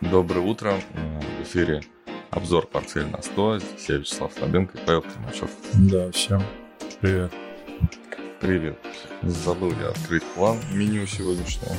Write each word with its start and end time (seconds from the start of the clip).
Доброе 0.00 0.40
утро. 0.40 0.80
В 1.38 1.42
эфире 1.44 1.82
обзор 2.30 2.66
«Портфель 2.66 3.06
на 3.06 3.18
100». 3.18 3.60
Здесь 3.60 3.88
я 3.88 3.96
Вячеслав 3.96 4.32
Слабенко 4.32 4.78
и 4.78 4.84
Павел 4.84 5.02
Климачев. 5.02 5.50
Да, 5.74 6.10
всем 6.10 6.42
привет. 7.00 7.32
Привет. 8.40 8.78
Забыл 9.22 9.72
я 9.80 9.90
открыть 9.90 10.24
план 10.34 10.58
меню 10.72 11.06
сегодняшнего. 11.06 11.76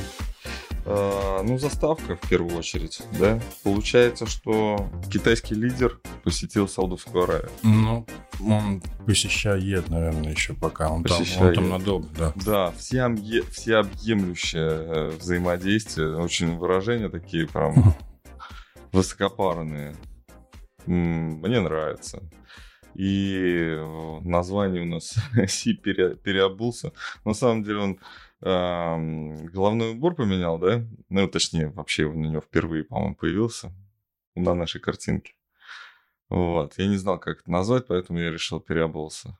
А, 0.85 1.43
ну, 1.43 1.57
заставка 1.57 2.15
в 2.15 2.29
первую 2.29 2.57
очередь, 2.57 3.01
да? 3.19 3.39
Получается, 3.63 4.25
что 4.25 4.89
китайский 5.11 5.55
лидер 5.55 5.99
посетил 6.23 6.67
Саудовскую 6.67 7.25
Аравию. 7.25 7.51
Ну, 7.63 8.05
он 8.47 8.81
посещает, 9.05 9.89
наверное, 9.89 10.31
еще 10.31 10.53
пока. 10.53 10.89
Он, 10.89 11.03
там, 11.03 11.21
он 11.39 11.53
там 11.53 11.69
надолго, 11.69 12.07
да. 12.17 12.33
Да, 12.45 12.71
всеобъе, 12.71 13.43
всеобъемлющее 13.43 14.69
э, 14.69 15.09
взаимодействие. 15.17 16.15
Очень 16.17 16.57
выражения 16.57 17.09
такие 17.09 17.47
прям 17.47 17.95
высокопарные. 18.91 19.95
Мне 20.85 21.59
нравится. 21.59 22.23
И 22.95 23.77
название 24.21 24.81
у 24.81 24.85
нас 24.85 25.15
Си 25.47 25.73
пере, 25.73 26.15
переобулся. 26.15 26.91
На 27.25 27.33
самом 27.33 27.63
деле 27.63 27.79
он 27.79 27.99
э, 28.41 29.47
головной 29.49 29.91
убор 29.91 30.15
поменял, 30.15 30.59
да? 30.59 30.83
Ну, 31.09 31.27
точнее, 31.27 31.69
вообще 31.69 32.09
на 32.11 32.27
него 32.27 32.41
впервые, 32.41 32.83
по-моему, 32.83 33.15
появился 33.15 33.71
на 34.35 34.53
нашей 34.53 34.81
картинке. 34.81 35.33
Вот. 36.31 36.73
Я 36.77 36.87
не 36.87 36.97
знал, 36.97 37.19
как 37.19 37.41
это 37.41 37.51
назвать, 37.51 37.87
поэтому 37.87 38.19
я 38.19 38.31
решил 38.31 38.59
переобулся 38.59 39.37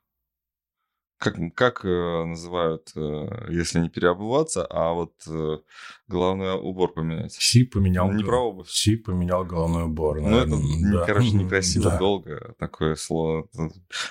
как, 1.22 1.38
как 1.54 1.86
э, 1.86 2.24
называют, 2.26 2.92
э, 2.96 3.48
если 3.50 3.80
не 3.80 3.90
переобуваться, 3.90 4.66
а 4.66 4.94
вот 4.94 5.14
э, 5.28 5.60
головной 6.08 6.60
убор 6.60 6.94
поменять? 6.94 7.34
Си 7.34 7.64
поменял. 7.64 8.12
Не 8.12 8.24
про 8.24 8.40
обувь. 8.40 8.70
Си 8.70 8.96
поменял 8.96 9.46
головной 9.46 9.84
убор. 9.84 10.20
Ну, 10.20 10.36
это, 10.36 10.56
да. 10.92 11.06
короче, 11.06 11.32
некрасиво, 11.32 11.92
да. 11.92 12.00
долго 12.00 12.56
такое 12.58 12.96
слово. 12.96 13.48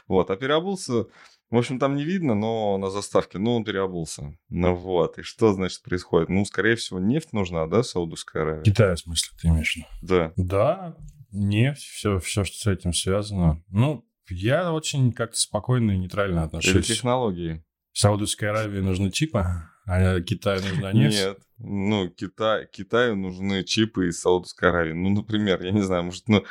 Вот, 0.06 0.30
а 0.30 0.36
переобулся... 0.36 1.06
В 1.50 1.56
общем, 1.56 1.80
там 1.80 1.96
не 1.96 2.04
видно, 2.04 2.36
но 2.36 2.78
на 2.78 2.90
заставке, 2.90 3.38
ну, 3.38 3.56
он 3.56 3.64
переобулся. 3.64 4.38
Ну 4.50 4.76
вот, 4.76 5.18
и 5.18 5.22
что, 5.22 5.52
значит, 5.52 5.82
происходит? 5.82 6.28
Ну, 6.28 6.44
скорее 6.44 6.76
всего, 6.76 7.00
нефть 7.00 7.32
нужна, 7.32 7.66
да, 7.66 7.82
Саудовская 7.82 8.42
Аравия? 8.42 8.62
Китай, 8.62 8.94
в 8.94 9.00
смысле, 9.00 9.36
ты 9.36 9.48
имеешь 9.48 9.72
в 9.72 9.76
виду? 9.78 9.86
Да. 10.00 10.32
Да, 10.36 10.96
нефть, 11.32 11.82
все, 11.82 12.18
все, 12.18 12.44
что 12.44 12.56
с 12.56 12.66
этим 12.66 12.92
связано. 12.92 13.62
Ну, 13.68 14.04
я 14.28 14.72
очень 14.72 15.12
как-то 15.12 15.36
спокойно 15.36 15.92
и 15.92 15.98
нейтрально 15.98 16.44
отношусь. 16.44 16.74
Или 16.74 16.82
технологии. 16.82 17.64
Саудовской 17.92 18.48
Аравии 18.48 18.80
нужны 18.80 19.10
чипы, 19.10 19.44
а 19.86 20.20
Китаю 20.20 20.60
нужна 20.62 20.92
нефть? 20.92 21.16
Нет. 21.16 21.38
Ну, 21.58 22.08
Китай, 22.08 22.66
Китаю 22.66 23.16
нужны 23.16 23.64
чипы 23.64 24.08
из 24.08 24.20
Саудовской 24.20 24.68
Аравии. 24.68 24.92
Ну, 24.92 25.10
например, 25.10 25.62
я 25.62 25.72
не 25.72 25.82
знаю, 25.82 26.04
может, 26.04 26.28
ну, 26.28 26.44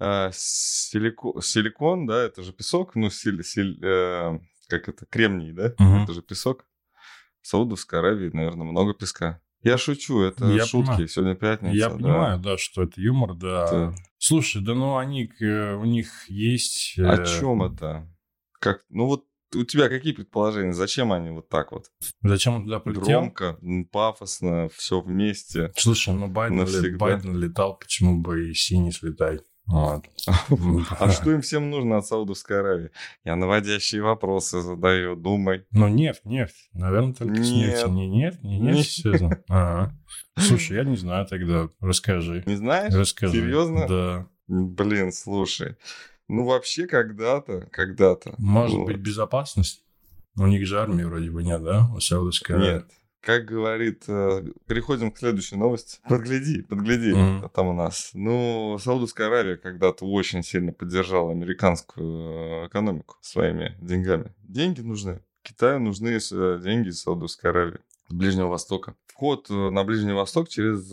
э, 0.00 0.30
силико, 0.32 1.40
силикон, 1.42 2.06
да, 2.06 2.22
это 2.24 2.42
же 2.42 2.52
песок, 2.52 2.94
ну, 2.94 3.10
силь, 3.10 3.44
силь, 3.44 3.78
э, 3.84 4.38
как 4.68 4.88
это, 4.88 5.06
кремний, 5.06 5.52
да, 5.52 5.74
угу. 5.78 6.02
это 6.02 6.14
же 6.14 6.22
песок. 6.22 6.66
В 7.42 7.48
Саудовской 7.48 7.98
Аравии, 8.00 8.30
наверное, 8.32 8.66
много 8.66 8.94
песка. 8.94 9.40
Я 9.66 9.78
шучу, 9.78 10.20
это 10.20 10.46
я 10.46 10.64
шутки. 10.64 10.86
Понимаю. 10.86 11.08
Сегодня 11.08 11.34
пятница. 11.34 11.74
Я 11.74 11.88
да. 11.88 11.96
понимаю, 11.96 12.38
да, 12.38 12.56
что 12.56 12.82
это 12.84 13.00
юмор, 13.00 13.34
да. 13.34 13.70
да. 13.70 13.94
Слушай, 14.16 14.62
да 14.62 14.74
ну 14.74 14.96
они, 14.96 15.28
у 15.40 15.84
них 15.84 16.28
есть... 16.28 16.96
О 16.98 17.22
э, 17.22 17.26
чем 17.26 17.64
это? 17.64 18.08
Как, 18.60 18.84
ну 18.90 19.06
вот 19.06 19.24
у 19.54 19.64
тебя 19.64 19.88
какие 19.88 20.12
предположения? 20.12 20.72
Зачем 20.72 21.12
они 21.12 21.30
вот 21.30 21.48
так 21.48 21.72
вот? 21.72 21.86
Зачем 22.22 22.54
он 22.54 22.64
туда 22.64 22.78
полетел? 22.78 23.04
Громко, 23.04 23.58
пафосно, 23.90 24.68
все 24.72 25.00
вместе. 25.00 25.72
Слушай, 25.76 26.14
ну 26.14 26.28
Байден, 26.28 26.58
навсегда. 26.58 26.98
Байден 26.98 27.36
летал, 27.36 27.76
почему 27.76 28.20
бы 28.20 28.48
и 28.50 28.54
синий 28.54 28.92
слетать? 28.92 29.42
Вот. 29.66 30.04
А 31.00 31.10
что 31.10 31.32
им 31.32 31.40
всем 31.40 31.70
нужно 31.70 31.98
от 31.98 32.06
Саудовской 32.06 32.60
Аравии? 32.60 32.90
Я 33.24 33.36
наводящие 33.36 34.02
вопросы 34.02 34.60
задаю, 34.60 35.16
думай. 35.16 35.66
Ну, 35.72 35.88
нефть, 35.88 36.24
нефть. 36.24 36.68
Наверное, 36.72 37.14
только 37.14 37.42
с 37.42 37.50
нефтью. 37.50 37.88
Не 37.90 38.08
нефть, 38.08 38.42
не 38.42 38.58
нефть. 38.58 39.02
Слушай, 40.38 40.76
я 40.76 40.84
не 40.84 40.96
знаю 40.96 41.26
тогда. 41.26 41.68
Расскажи. 41.80 42.42
Не 42.46 42.56
знаешь? 42.56 42.94
Расскажи. 42.94 43.32
Серьезно? 43.32 43.88
Да. 43.88 44.26
Блин, 44.48 45.10
слушай. 45.12 45.76
Ну, 46.28 46.44
вообще, 46.44 46.86
когда-то, 46.86 47.68
когда-то. 47.72 48.34
Может 48.38 48.84
быть, 48.84 48.98
безопасность? 48.98 49.82
У 50.36 50.46
них 50.46 50.66
же 50.66 50.80
армии 50.80 51.04
вроде 51.04 51.30
бы 51.30 51.42
нет, 51.42 51.62
да? 51.62 51.88
У 51.94 52.00
Саудовской 52.00 52.56
Аравии. 52.56 52.72
Нет. 52.74 52.86
Как 53.26 53.44
говорит, 53.44 54.04
э, 54.06 54.44
переходим 54.68 55.10
к 55.10 55.18
следующей 55.18 55.56
новости. 55.56 55.98
Подгляди, 56.08 56.62
подгляди, 56.62 57.10
mm-hmm. 57.10 57.50
там 57.52 57.66
у 57.66 57.72
нас. 57.72 58.12
Ну, 58.14 58.78
Саудовская 58.78 59.26
Аравия 59.26 59.56
когда-то 59.56 60.04
очень 60.04 60.44
сильно 60.44 60.72
поддержала 60.72 61.32
американскую 61.32 62.62
э, 62.62 62.66
экономику 62.68 63.16
своими 63.22 63.76
деньгами. 63.80 64.32
Деньги 64.44 64.80
нужны. 64.80 65.24
Китаю 65.42 65.80
нужны 65.80 66.20
деньги 66.60 66.90
из 66.90 67.00
Саудовской 67.00 67.50
Аравии, 67.50 67.80
с 68.08 68.14
Ближнего 68.14 68.46
Востока. 68.46 68.94
Вход 69.08 69.50
на 69.50 69.82
Ближний 69.82 70.12
Восток 70.12 70.48
через 70.48 70.88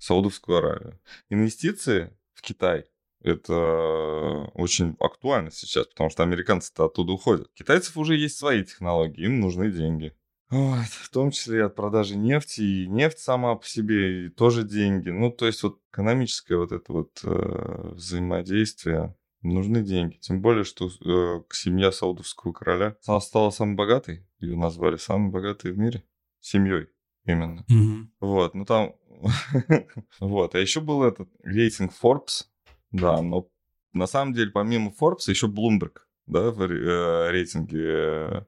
Саудовскую 0.00 0.58
Аравию. 0.58 0.98
Инвестиции 1.30 2.12
в 2.34 2.42
Китай 2.42 2.86
это 3.20 4.50
очень 4.54 4.96
актуально 4.98 5.52
сейчас, 5.52 5.86
потому 5.86 6.10
что 6.10 6.24
американцы-то 6.24 6.86
оттуда 6.86 7.12
уходят. 7.12 7.48
Китайцев 7.54 7.96
уже 7.96 8.16
есть 8.16 8.36
свои 8.36 8.64
технологии, 8.64 9.24
им 9.24 9.38
нужны 9.38 9.70
деньги. 9.70 10.12
Вот, 10.48 10.86
в 10.86 11.10
том 11.10 11.32
числе 11.32 11.58
и 11.58 11.62
от 11.62 11.74
продажи 11.74 12.16
нефти, 12.16 12.60
и 12.60 12.86
нефть 12.86 13.18
сама 13.18 13.56
по 13.56 13.66
себе, 13.66 14.26
и 14.26 14.28
тоже 14.28 14.62
деньги. 14.62 15.10
Ну, 15.10 15.30
то 15.30 15.46
есть 15.46 15.62
вот 15.62 15.80
экономическое 15.92 16.56
вот 16.56 16.70
это 16.70 16.92
вот 16.92 17.20
э, 17.24 17.90
взаимодействие, 17.94 19.16
нужны 19.42 19.82
деньги. 19.82 20.16
Тем 20.16 20.40
более, 20.40 20.64
что 20.64 20.86
э, 20.86 21.42
семья 21.50 21.90
саудовского 21.92 22.52
короля 22.52 22.96
стала 23.00 23.50
самой 23.50 23.74
богатой, 23.74 24.26
ее 24.38 24.56
назвали 24.56 24.96
самой 24.96 25.30
богатой 25.30 25.72
в 25.72 25.78
мире, 25.78 26.04
семьей 26.40 26.88
именно. 27.24 27.64
Mm-hmm. 27.70 28.06
Вот, 28.20 28.54
ну 28.54 28.64
там, 28.64 28.94
вот, 30.20 30.54
а 30.54 30.58
еще 30.58 30.80
был 30.80 31.02
этот 31.02 31.28
рейтинг 31.42 31.92
Forbes, 32.00 32.44
да, 32.92 33.20
но 33.20 33.48
на 33.92 34.06
самом 34.06 34.32
деле 34.32 34.50
помимо 34.50 34.92
Forbes 34.92 35.28
еще 35.28 35.48
Bloomberg, 35.48 35.98
да, 36.26 36.50
в 36.50 36.62
э, 36.62 37.30
рейтинге 37.30 37.82
э, 37.82 38.42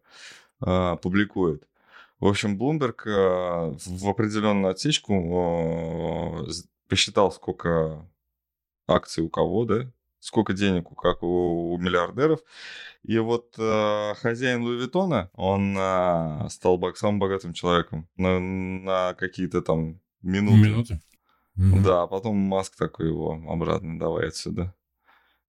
э, 0.65 0.97
публикует. 1.03 1.65
В 2.21 2.27
общем, 2.27 2.59
Bloomberg 2.59 3.03
э, 3.07 3.77
в 3.87 4.09
определенную 4.09 4.73
отсечку 4.73 6.43
э, 6.43 6.51
посчитал, 6.89 7.31
сколько 7.31 8.09
акций 8.89 9.23
у 9.23 9.29
кого, 9.29 9.65
да, 9.65 9.93
сколько 10.19 10.53
денег 10.53 10.91
у, 10.91 10.95
как 10.97 11.23
у, 11.23 11.73
у 11.73 11.79
миллиардеров. 11.79 12.41
И 13.05 13.19
вот 13.19 13.55
э, 13.57 14.15
хозяин 14.17 14.63
Луи 14.63 14.79
Виттона, 14.79 15.31
он 15.35 15.77
э, 15.79 16.49
стал 16.51 16.81
самым 16.97 17.21
богатым 17.21 17.53
человеком 17.53 18.09
на, 18.17 18.41
на 18.41 19.15
какие-то 19.15 19.63
там 19.63 20.01
минуты. 20.21 20.69
Минуты? 20.69 21.01
Mm-hmm. 21.57 21.83
Да, 21.83 22.03
а 22.03 22.07
потом 22.09 22.37
Маск 22.37 22.77
такой 22.77 23.09
его 23.09 23.33
обратно 23.49 23.99
давай 23.99 24.29
отсюда. 24.29 24.75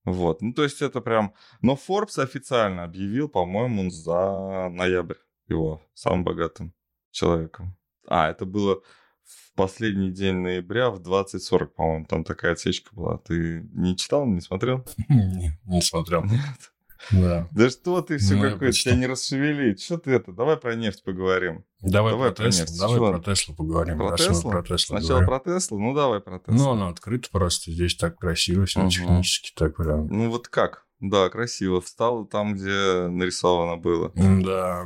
Вот, 0.05 0.41
ну 0.41 0.53
то 0.53 0.63
есть 0.63 0.81
это 0.81 1.01
прям... 1.01 1.33
Но 1.61 1.73
Forbes 1.73 2.21
официально 2.21 2.83
объявил, 2.83 3.27
по-моему, 3.27 3.89
за 3.89 4.69
ноябрь 4.69 5.17
его 5.49 5.81
самым 5.93 6.23
богатым 6.23 6.73
человеком. 7.11 7.77
А, 8.07 8.29
это 8.29 8.45
было 8.45 8.81
в 9.23 9.53
последний 9.55 10.11
день 10.11 10.35
ноября 10.35 10.89
в 10.89 10.99
20.40, 11.01 11.65
по-моему, 11.67 12.05
там 12.05 12.23
такая 12.23 12.53
отсечка 12.53 12.93
была. 12.95 13.17
Ты 13.17 13.67
не 13.73 13.95
читал, 13.95 14.25
не 14.25 14.41
смотрел? 14.41 14.85
Не, 15.09 15.59
не 15.65 15.81
смотрел. 15.81 16.23
Нет? 16.23 16.71
Да. 17.11 17.47
Да 17.51 17.69
что 17.69 18.01
ты 18.01 18.17
все 18.17 18.35
ну, 18.35 18.41
какой-то, 18.41 18.73
тебя 18.73 18.95
не 18.95 19.07
расшевелить. 19.07 19.81
Что 19.81 19.97
ты 19.97 20.11
это? 20.11 20.33
Давай 20.33 20.57
про 20.57 20.75
нефть 20.75 21.03
поговорим. 21.03 21.63
Давай, 21.81 22.11
давай 22.11 22.31
про, 22.31 22.43
про 22.43 22.51
Теслу. 22.51 22.77
Давай 22.77 22.97
Что? 22.97 23.11
про 23.11 23.19
Теслу 23.19 23.55
поговорим. 23.55 23.97
Про 23.97 24.17
Теслу? 24.17 24.51
Про 24.51 24.63
Теслу 24.63 24.97
Сначала 24.97 25.21
говорим. 25.21 25.27
про 25.27 25.39
Теслу? 25.39 25.79
Ну, 25.79 25.93
давай 25.93 26.19
про 26.19 26.39
Теслу. 26.39 26.53
Ну, 26.55 26.71
она 26.71 26.89
открыта 26.89 27.29
просто. 27.31 27.71
Здесь 27.71 27.95
так 27.95 28.17
красиво, 28.17 28.65
все 28.65 28.81
угу. 28.81 28.89
технически 28.89 29.51
так 29.55 29.77
прям. 29.77 30.07
Ну, 30.07 30.29
вот 30.29 30.49
как? 30.49 30.85
Да, 30.99 31.29
красиво. 31.29 31.81
Встал 31.81 32.25
там, 32.25 32.55
где 32.55 33.07
нарисовано 33.07 33.77
было. 33.77 34.11
Да. 34.15 34.85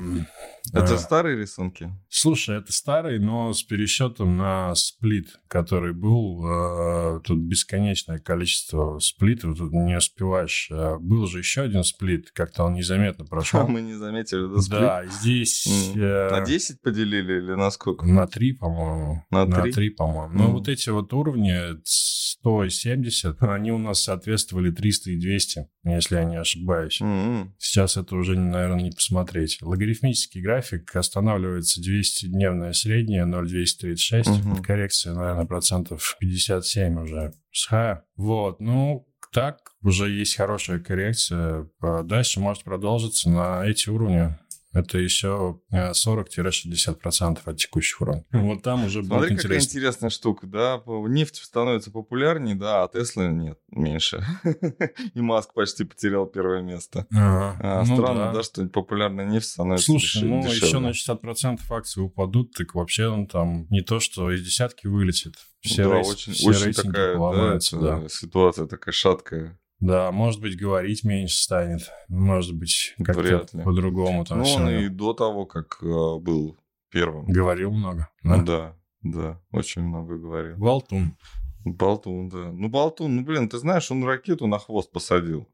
Это 0.71 0.97
старые 0.97 1.37
рисунки? 1.37 1.91
Слушай, 2.09 2.59
это 2.59 2.71
старый, 2.71 3.19
но 3.19 3.51
с 3.53 3.63
пересчетом 3.63 4.37
на 4.37 4.73
сплит, 4.75 5.39
который 5.47 5.93
был. 5.93 6.45
Э, 6.45 7.19
тут 7.23 7.39
бесконечное 7.39 8.19
количество 8.19 8.99
сплитов, 8.99 9.57
тут 9.57 9.73
не 9.73 9.97
успеваешь. 9.97 10.69
Э, 10.71 10.97
был 10.99 11.27
же 11.27 11.39
еще 11.39 11.61
один 11.63 11.83
сплит, 11.83 12.31
как-то 12.31 12.63
он 12.63 12.75
незаметно 12.75 13.25
прошел. 13.25 13.67
Мы 13.67 13.81
не 13.81 13.95
заметили, 13.95 14.47
да, 14.47 14.61
сплит? 14.61 14.79
Да, 14.79 15.05
здесь... 15.07 15.67
Mm. 15.67 16.29
На 16.31 16.41
10 16.45 16.81
поделили 16.81 17.37
или 17.39 17.53
на 17.53 17.69
сколько? 17.69 18.05
На 18.05 18.25
3, 18.25 18.53
по-моему. 18.53 19.25
На 19.31 19.45
3? 19.45 19.55
На 19.55 19.71
3, 19.71 19.89
по-моему. 19.91 20.33
Mm. 20.33 20.37
Но 20.37 20.51
вот 20.51 20.69
эти 20.69 20.89
вот 20.89 21.11
уровни 21.13 21.53
100 21.83 22.63
и 22.65 22.69
70, 22.69 23.41
они 23.43 23.71
у 23.71 23.77
нас 23.77 24.03
соответствовали 24.03 24.71
300 24.71 25.11
и 25.11 25.19
200, 25.19 25.67
если 25.83 26.15
я 26.15 26.23
не 26.23 26.37
ошибаюсь. 26.37 27.01
Mm-hmm. 27.01 27.51
Сейчас 27.57 27.97
это 27.97 28.15
уже, 28.15 28.37
наверное, 28.37 28.83
не 28.83 28.91
посмотреть. 28.91 29.59
Логарифмический 29.61 30.41
график 30.41 30.52
график, 30.53 30.95
останавливается 30.95 31.81
200-дневная 31.81 32.73
средняя 32.73 33.25
0,236, 33.25 34.29
угу. 34.29 34.63
коррекция, 34.63 35.13
наверное, 35.13 35.45
процентов 35.45 36.15
57 36.19 37.01
уже 37.01 37.33
с 37.51 37.67
хая. 37.67 38.03
Вот, 38.15 38.59
ну, 38.59 39.07
так 39.31 39.57
уже 39.81 40.09
есть 40.09 40.35
хорошая 40.35 40.79
коррекция. 40.79 41.67
Дальше 42.03 42.39
может 42.39 42.63
продолжиться 42.63 43.29
на 43.29 43.65
эти 43.65 43.89
уровни 43.89 44.37
это 44.73 44.97
еще 44.97 45.59
40-60% 45.71 47.39
от 47.45 47.57
текущих 47.57 48.01
уровней. 48.01 48.25
Вот 48.31 48.63
там 48.63 48.85
уже 48.85 49.01
будет 49.01 49.31
интересно. 49.31 49.37
какая 49.37 49.59
интересная 49.59 50.09
штука, 50.09 50.47
да, 50.47 50.81
нефть 50.85 51.37
становится 51.37 51.91
популярнее, 51.91 52.55
да, 52.55 52.83
а 52.83 52.87
Тесла 52.87 53.27
нет, 53.27 53.59
меньше. 53.69 54.25
И 55.13 55.21
Маск 55.21 55.53
почти 55.53 55.83
потерял 55.83 56.25
первое 56.25 56.61
место. 56.61 57.05
Ага, 57.11 57.57
а, 57.61 57.83
ну 57.85 57.95
странно, 57.95 58.25
да. 58.25 58.33
да, 58.33 58.43
что 58.43 58.65
популярная 58.67 59.25
нефть 59.25 59.49
становится 59.49 59.85
Слушай, 59.85 60.23
ну 60.23 60.45
еще 60.45 60.79
на 60.79 60.89
60% 60.89 61.59
акции 61.69 62.01
упадут, 62.01 62.53
так 62.53 62.73
вообще 62.75 63.07
он 63.07 63.27
там 63.27 63.67
не 63.69 63.81
то, 63.81 63.99
что 63.99 64.31
из 64.31 64.43
десятки 64.43 64.87
вылетит. 64.87 65.35
Все, 65.61 65.87
да, 65.87 65.95
рейс, 65.95 66.09
очень, 66.09 66.33
все 66.33 66.49
очень 66.49 66.73
такая 66.73 67.17
да, 67.17 67.59
да. 67.71 68.09
ситуация 68.09 68.67
такая 68.67 68.91
шаткая. 68.91 69.57
Да, 69.79 70.11
может 70.11 70.39
быть, 70.41 70.57
говорить 70.57 71.03
меньше 71.03 71.35
станет. 71.35 71.91
Может 72.07 72.55
быть, 72.55 72.95
как-то 73.03 73.45
по-другому 73.63 74.25
там 74.25 74.39
Ну, 74.39 74.53
он 74.53 74.69
и 74.69 74.87
до 74.87 75.13
того, 75.13 75.45
как 75.45 75.79
э, 75.81 75.85
был 75.85 76.57
первым. 76.89 77.25
Говорил 77.25 77.71
много. 77.71 78.09
Да? 78.23 78.41
да, 78.41 78.75
да, 79.01 79.41
очень 79.51 79.81
много 79.81 80.17
говорил. 80.17 80.57
Болтун. 80.57 81.17
Болтун, 81.65 82.29
да. 82.29 82.51
Ну, 82.51 82.69
Болтун, 82.69 83.15
ну, 83.17 83.23
блин, 83.23 83.49
ты 83.49 83.57
знаешь, 83.57 83.89
он 83.91 84.03
ракету 84.03 84.47
на 84.47 84.59
хвост 84.59 84.91
посадил. 84.91 85.47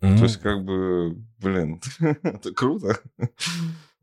Mm-hmm. 0.00 0.16
То 0.18 0.22
есть, 0.24 0.36
как 0.38 0.64
бы, 0.64 1.16
блин, 1.38 1.80
это 2.22 2.52
круто. 2.52 2.98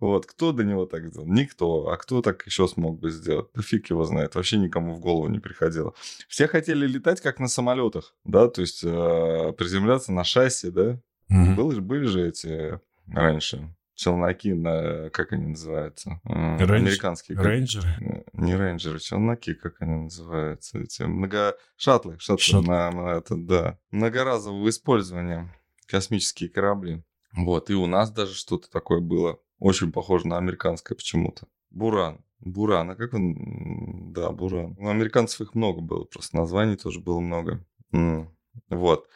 Вот, 0.02 0.26
кто 0.26 0.52
до 0.52 0.64
него 0.64 0.86
так 0.86 1.08
сделал? 1.08 1.28
Никто. 1.28 1.88
А 1.90 1.96
кто 1.96 2.22
так 2.22 2.46
еще 2.46 2.68
смог 2.68 3.00
бы 3.00 3.12
сделать? 3.12 3.48
Да 3.54 3.62
фиг 3.62 3.90
его 3.90 4.04
знает. 4.04 4.36
Вообще 4.36 4.58
никому 4.58 4.96
в 4.96 5.00
голову 5.00 5.30
не 5.30 5.40
приходило. 5.40 5.94
Все 6.28 6.48
хотели 6.48 6.86
летать 6.86 7.22
как 7.22 7.40
на 7.40 7.48
самолетах, 7.48 8.16
да, 8.26 8.50
то 8.50 8.62
есть 8.62 8.84
э, 8.84 9.54
приземляться 9.58 10.12
на 10.12 10.24
шасси, 10.24 10.72
да. 10.72 11.00
Mm-hmm. 11.32 11.56
Были, 11.56 11.80
были 11.80 12.06
же 12.08 12.28
эти 12.28 12.80
раньше 13.08 13.74
челноки, 14.02 14.54
на, 14.54 15.10
как 15.12 15.32
они 15.34 15.48
называются? 15.48 16.20
Рейндж... 16.26 16.72
Американские. 16.72 17.40
Рейнджеры? 17.40 17.88
Э, 18.02 18.24
не 18.34 18.56
рейнджеры, 18.56 19.00
челноки, 19.00 19.54
как 19.54 19.82
они 19.82 19.96
называются? 19.96 20.80
Эти 20.80 21.04
много... 21.04 21.56
Шаттлы, 21.78 22.18
шаттлы, 22.18 22.44
Шаттл. 22.44 22.68
на, 22.68 22.92
на 22.92 23.18
это, 23.18 23.36
да. 23.36 23.78
Многоразового 23.92 24.68
использования 24.70 25.54
космические 25.86 26.50
корабли. 26.50 27.04
Вот, 27.34 27.70
и 27.70 27.76
у 27.76 27.86
нас 27.86 28.12
даже 28.12 28.34
что-то 28.34 28.70
такое 28.72 29.00
было. 29.00 29.40
Очень 29.62 29.92
похоже 29.92 30.28
на 30.28 30.38
американское 30.40 30.96
почему-то. 30.96 31.48
Буран. 31.70 32.26
Буран. 32.40 32.90
А 32.90 32.96
как 32.96 33.14
он? 33.14 34.12
Да, 34.12 34.32
Буран. 34.32 34.76
У 34.80 34.90
американцев 34.90 35.42
их 35.42 35.54
много 35.54 35.82
было, 35.82 36.04
просто 36.04 36.36
названий 36.36 36.78
тоже 36.78 37.00
было 37.00 37.20
много. 37.20 37.64
Вот. 38.70 39.08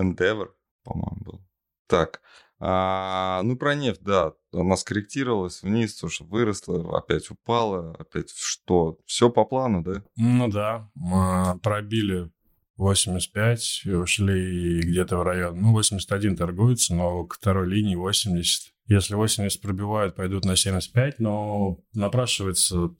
Endeavor, 0.00 0.50
по-моему, 0.84 1.16
был. 1.24 1.40
Так. 1.88 2.20
А, 2.60 3.42
ну, 3.42 3.56
про 3.56 3.74
нефть, 3.74 4.02
да. 4.02 4.34
Она 4.52 4.76
скорректировалась 4.76 5.64
вниз, 5.64 5.96
тоже 5.96 6.22
выросла, 6.22 6.96
опять 6.96 7.28
упала, 7.32 7.96
опять 7.98 8.30
что? 8.30 8.98
Все 9.04 9.30
по 9.30 9.44
плану, 9.44 9.82
да? 9.82 10.04
Ну 10.16 10.48
да. 10.48 10.88
Мы 10.94 11.58
пробили 11.58 12.30
85, 12.78 13.86
ушли 13.86 14.80
где-то 14.80 15.18
в 15.18 15.22
район, 15.22 15.60
ну, 15.60 15.72
81 15.72 16.36
торгуется, 16.36 16.94
но 16.94 17.24
к 17.24 17.34
второй 17.34 17.68
линии 17.68 17.96
80. 17.96 18.72
Если 18.86 19.14
80 19.14 19.60
пробивают, 19.60 20.14
пойдут 20.14 20.44
на 20.44 20.56
75, 20.56 21.18
но 21.18 21.78
напрашивается 21.92 22.90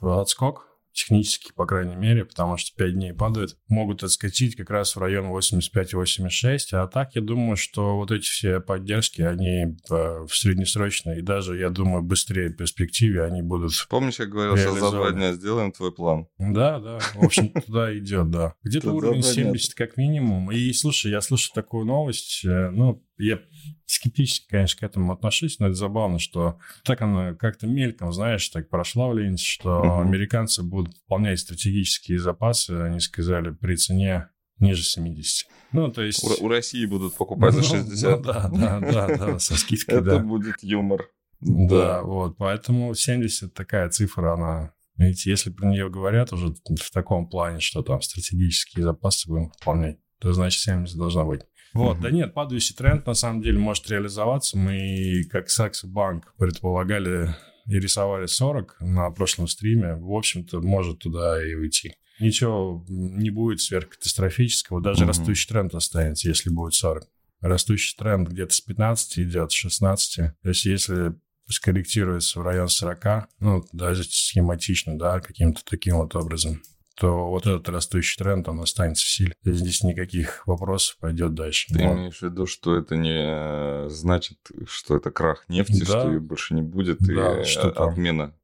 отскок 0.00 0.67
технически, 0.98 1.52
по 1.54 1.66
крайней 1.66 1.96
мере, 1.96 2.24
потому 2.24 2.56
что 2.56 2.76
5 2.76 2.94
дней 2.94 3.12
падают, 3.12 3.56
могут 3.68 4.02
отскочить 4.02 4.56
как 4.56 4.70
раз 4.70 4.96
в 4.96 4.98
район 4.98 5.26
85-86. 5.26 6.72
А 6.72 6.86
так, 6.88 7.14
я 7.14 7.22
думаю, 7.22 7.56
что 7.56 7.96
вот 7.96 8.10
эти 8.10 8.26
все 8.26 8.60
поддержки, 8.60 9.22
они 9.22 9.76
э, 9.90 10.26
в 10.26 10.30
среднесрочной 10.30 11.18
и 11.18 11.22
даже, 11.22 11.56
я 11.58 11.70
думаю, 11.70 12.02
быстрее 12.02 12.50
перспективе 12.50 13.24
они 13.24 13.42
будут 13.42 13.72
Помнишь, 13.88 14.18
я 14.18 14.26
говорил, 14.26 14.56
что 14.56 14.74
за 14.74 14.90
два 14.90 15.12
дня 15.12 15.32
сделаем 15.32 15.72
твой 15.72 15.92
план? 15.92 16.26
Да, 16.38 16.80
да. 16.80 16.98
В 17.14 17.24
общем, 17.24 17.50
туда 17.66 17.96
идет, 17.96 18.30
да. 18.30 18.54
Где-то 18.62 18.92
уровень 18.92 19.22
70 19.22 19.74
как 19.74 19.96
минимум. 19.96 20.50
И, 20.50 20.72
слушай, 20.72 21.10
я 21.10 21.20
слышу 21.20 21.52
такую 21.54 21.84
новость, 21.84 22.44
э, 22.44 22.70
ну, 22.70 23.02
я 23.18 23.40
скептически, 23.86 24.48
конечно, 24.48 24.80
к 24.80 24.82
этому 24.82 25.12
отношусь, 25.12 25.58
но 25.58 25.66
это 25.66 25.74
забавно, 25.74 26.18
что 26.18 26.58
так 26.84 27.02
оно 27.02 27.34
как-то 27.34 27.66
мельком, 27.66 28.12
знаешь, 28.12 28.48
так 28.48 28.68
прошла 28.68 29.08
в 29.08 29.18
ленте, 29.18 29.44
что 29.44 29.80
угу. 29.80 30.00
американцы 30.00 30.62
будут 30.62 30.96
выполнять 30.98 31.40
стратегические 31.40 32.18
запасы, 32.18 32.72
они 32.72 33.00
сказали, 33.00 33.50
при 33.50 33.76
цене 33.76 34.28
ниже 34.58 34.82
70. 34.82 35.48
Ну, 35.72 35.90
то 35.90 36.02
есть... 36.02 36.24
У, 36.24 36.44
у 36.44 36.48
России 36.48 36.84
будут 36.86 37.16
покупать 37.16 37.54
за 37.54 37.62
60. 37.62 38.18
Ну, 38.18 38.22
да, 38.24 38.48
да, 38.48 38.80
да, 38.80 39.16
да, 39.16 39.38
со 39.38 39.56
скидкой, 39.56 39.98
Это 39.98 40.18
будет 40.18 40.62
юмор. 40.62 41.08
Да, 41.40 42.02
вот, 42.02 42.36
поэтому 42.36 42.94
70 42.94 43.54
такая 43.54 43.88
цифра, 43.90 44.34
она 44.34 44.72
Видите, 44.98 45.30
если 45.30 45.50
про 45.50 45.68
нее 45.68 45.88
говорят 45.88 46.32
уже 46.32 46.48
в 46.48 46.90
таком 46.92 47.28
плане, 47.28 47.60
что 47.60 47.82
там 47.82 48.02
стратегические 48.02 48.84
запасы 48.84 49.28
будем 49.28 49.50
выполнять, 49.50 49.98
то 50.18 50.32
значит 50.32 50.60
70 50.60 50.96
должна 50.96 51.24
быть. 51.24 51.42
Вот, 51.74 51.98
mm-hmm. 51.98 52.02
да 52.02 52.10
нет, 52.10 52.34
падающий 52.34 52.74
тренд 52.74 53.06
на 53.06 53.14
самом 53.14 53.42
деле 53.42 53.58
может 53.58 53.88
реализоваться. 53.90 54.56
Мы, 54.56 55.24
как 55.30 55.50
Сакс 55.50 55.84
Банк, 55.84 56.34
предполагали 56.38 57.34
и 57.66 57.78
рисовали 57.78 58.26
40 58.26 58.76
на 58.80 59.10
прошлом 59.10 59.48
стриме. 59.48 59.96
В 59.96 60.12
общем-то, 60.12 60.60
может 60.60 61.00
туда 61.00 61.46
и 61.46 61.54
уйти. 61.54 61.94
Ничего 62.18 62.84
не 62.88 63.30
будет 63.30 63.60
сверхкатастрофического, 63.60 64.80
даже 64.80 65.04
mm-hmm. 65.04 65.08
растущий 65.08 65.48
тренд 65.48 65.74
останется, 65.74 66.28
если 66.28 66.50
будет 66.50 66.74
40. 66.74 67.04
Растущий 67.40 67.96
тренд 67.96 68.28
где-то 68.28 68.52
с 68.52 68.60
15 68.60 69.18
идет, 69.20 69.52
с 69.52 69.54
16. 69.54 70.16
То 70.42 70.48
есть 70.48 70.64
если 70.64 71.14
скорректируется 71.48 72.40
в 72.40 72.42
район 72.42 72.68
40, 72.68 73.28
ну, 73.40 73.64
даже 73.72 74.04
схематично, 74.04 74.98
да, 74.98 75.20
каким-то 75.20 75.62
таким 75.64 75.96
вот 75.96 76.14
образом, 76.16 76.60
то 76.98 77.30
вот 77.30 77.46
этот 77.46 77.68
растущий 77.68 78.16
тренд, 78.18 78.48
он 78.48 78.60
останется 78.60 79.04
в 79.04 79.08
силе. 79.08 79.36
Здесь 79.44 79.84
никаких 79.84 80.44
вопросов 80.48 80.96
пойдет 80.98 81.32
дальше. 81.32 81.72
Ты 81.72 81.84
Но... 81.84 81.94
имеешь 81.94 82.18
в 82.18 82.22
виду, 82.22 82.46
что 82.46 82.76
это 82.76 82.96
не 82.96 83.88
значит, 83.88 84.38
что 84.66 84.96
это 84.96 85.12
крах 85.12 85.48
нефти, 85.48 85.78
да. 85.80 85.86
что 85.86 86.10
ее 86.10 86.18
больше 86.18 86.54
не 86.54 86.62
будет, 86.62 86.98
да, 86.98 87.42
и 87.42 87.44
что 87.44 87.70
там. 87.70 87.90
отмена? 87.90 88.34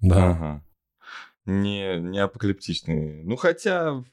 Да. 0.00 0.30
Ага. 0.30 0.64
Не, 1.46 1.98
не 1.98 2.20
апокалиптичный. 2.20 3.24
Ну, 3.24 3.34
хотя 3.34 4.04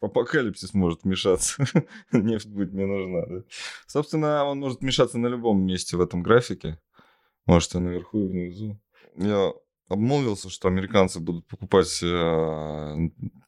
апокалипсис 0.00 0.74
может 0.74 1.04
вмешаться. 1.04 1.64
Нефть 2.12 2.48
будет 2.48 2.72
не 2.72 2.84
нужна. 2.84 3.26
Да? 3.26 3.44
Собственно, 3.86 4.44
он 4.44 4.58
может 4.58 4.80
вмешаться 4.80 5.18
на 5.18 5.28
любом 5.28 5.64
месте 5.64 5.96
в 5.96 6.00
этом 6.00 6.24
графике. 6.24 6.80
Может, 7.46 7.76
и 7.76 7.78
наверху, 7.78 8.24
и 8.24 8.28
внизу. 8.28 8.80
Я 9.14 9.52
обмолвился, 9.88 10.50
что 10.50 10.68
американцы 10.68 11.20
будут 11.20 11.46
покупать 11.46 12.00
э, 12.02 12.96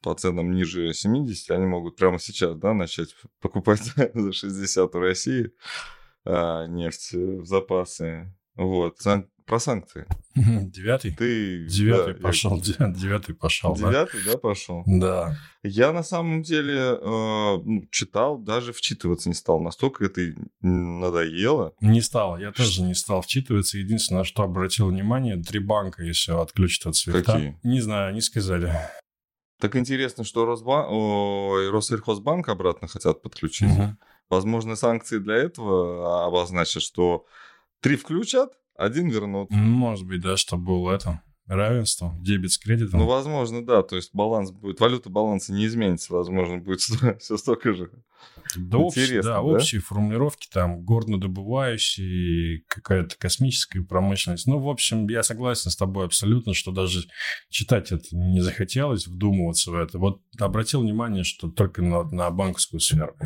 по 0.02 0.14
ценам 0.14 0.52
ниже 0.52 0.92
70, 0.92 1.50
они 1.50 1.66
могут 1.66 1.96
прямо 1.96 2.18
сейчас, 2.18 2.56
да, 2.56 2.72
начать 2.72 3.14
покупать 3.40 3.80
за 4.14 4.32
60 4.32 4.94
у 4.94 4.98
России 4.98 5.52
э, 6.24 6.66
нефть 6.68 7.12
в 7.12 7.44
запасы. 7.44 8.34
Вот. 8.56 8.98
Про 9.50 9.58
санкции. 9.58 10.06
Девятый? 10.36 11.10
Ты... 11.10 11.66
Девятый 11.66 12.14
да, 12.14 12.20
пошел, 12.20 12.62
я... 12.62 12.88
девятый 12.94 13.34
пошел, 13.34 13.74
Девятый, 13.74 14.20
да, 14.24 14.38
пошел? 14.38 14.84
Да. 14.86 15.36
Я 15.64 15.92
на 15.92 16.04
самом 16.04 16.42
деле 16.42 16.76
э, 16.76 16.98
ну, 17.02 17.84
читал, 17.90 18.38
даже 18.38 18.72
вчитываться 18.72 19.28
не 19.28 19.34
стал. 19.34 19.58
Настолько 19.58 20.04
это 20.04 20.20
надоело. 20.60 21.74
Не 21.80 22.00
стал, 22.00 22.38
я 22.38 22.52
тоже 22.52 22.82
не 22.82 22.94
стал 22.94 23.22
вчитываться. 23.22 23.76
Единственное, 23.76 24.22
что 24.22 24.44
обратил 24.44 24.86
внимание, 24.86 25.36
три 25.42 25.58
банка 25.58 26.04
еще 26.04 26.40
отключат 26.40 26.86
от 26.86 26.94
свифта. 26.94 27.32
Какие? 27.32 27.58
Не 27.64 27.80
знаю, 27.80 28.14
не 28.14 28.20
сказали. 28.20 28.72
Так 29.58 29.74
интересно, 29.74 30.22
что 30.22 30.44
Росбан... 30.44 30.86
Ой, 30.90 31.70
Россельхозбанк 31.72 32.48
обратно 32.48 32.86
хотят 32.86 33.20
подключить. 33.20 33.72
Угу. 33.72 33.96
Возможно, 34.28 34.76
санкции 34.76 35.18
для 35.18 35.34
этого 35.34 36.24
обозначат, 36.24 36.84
что 36.84 37.26
три 37.80 37.96
включат, 37.96 38.52
один 38.80 39.08
вернут. 39.08 39.50
Может 39.50 40.06
быть, 40.06 40.22
да, 40.22 40.36
чтобы 40.36 40.64
было 40.64 40.92
это 40.92 41.20
равенство, 41.46 42.14
дебет 42.20 42.52
с 42.52 42.58
кредитом. 42.58 43.00
Ну, 43.00 43.06
возможно, 43.06 43.64
да. 43.64 43.82
То 43.82 43.96
есть 43.96 44.14
баланс 44.14 44.52
будет, 44.52 44.78
валюта 44.80 45.10
баланса 45.10 45.52
не 45.52 45.66
изменится, 45.66 46.14
возможно, 46.14 46.58
будет 46.58 46.80
все 47.20 47.36
столько 47.36 47.74
же. 47.74 47.90
Да, 48.56 48.78
общие, 48.78 49.22
да, 49.22 49.34
да, 49.34 49.42
общие 49.42 49.80
формулировки, 49.80 50.48
там, 50.52 50.82
горнодобывающие, 50.82 52.62
какая-то 52.68 53.16
космическая 53.16 53.82
промышленность. 53.82 54.46
Ну, 54.46 54.58
в 54.58 54.68
общем, 54.68 55.08
я 55.08 55.22
согласен 55.22 55.70
с 55.70 55.76
тобой 55.76 56.06
абсолютно, 56.06 56.54
что 56.54 56.72
даже 56.72 57.04
читать 57.48 57.92
это 57.92 58.04
не 58.12 58.40
захотелось, 58.40 59.06
вдумываться 59.06 59.70
в 59.70 59.74
это. 59.74 59.98
Вот 59.98 60.22
обратил 60.38 60.80
внимание, 60.82 61.24
что 61.24 61.48
только 61.48 61.82
на, 61.82 62.04
на 62.04 62.30
банковскую 62.30 62.80
сферу 62.80 63.16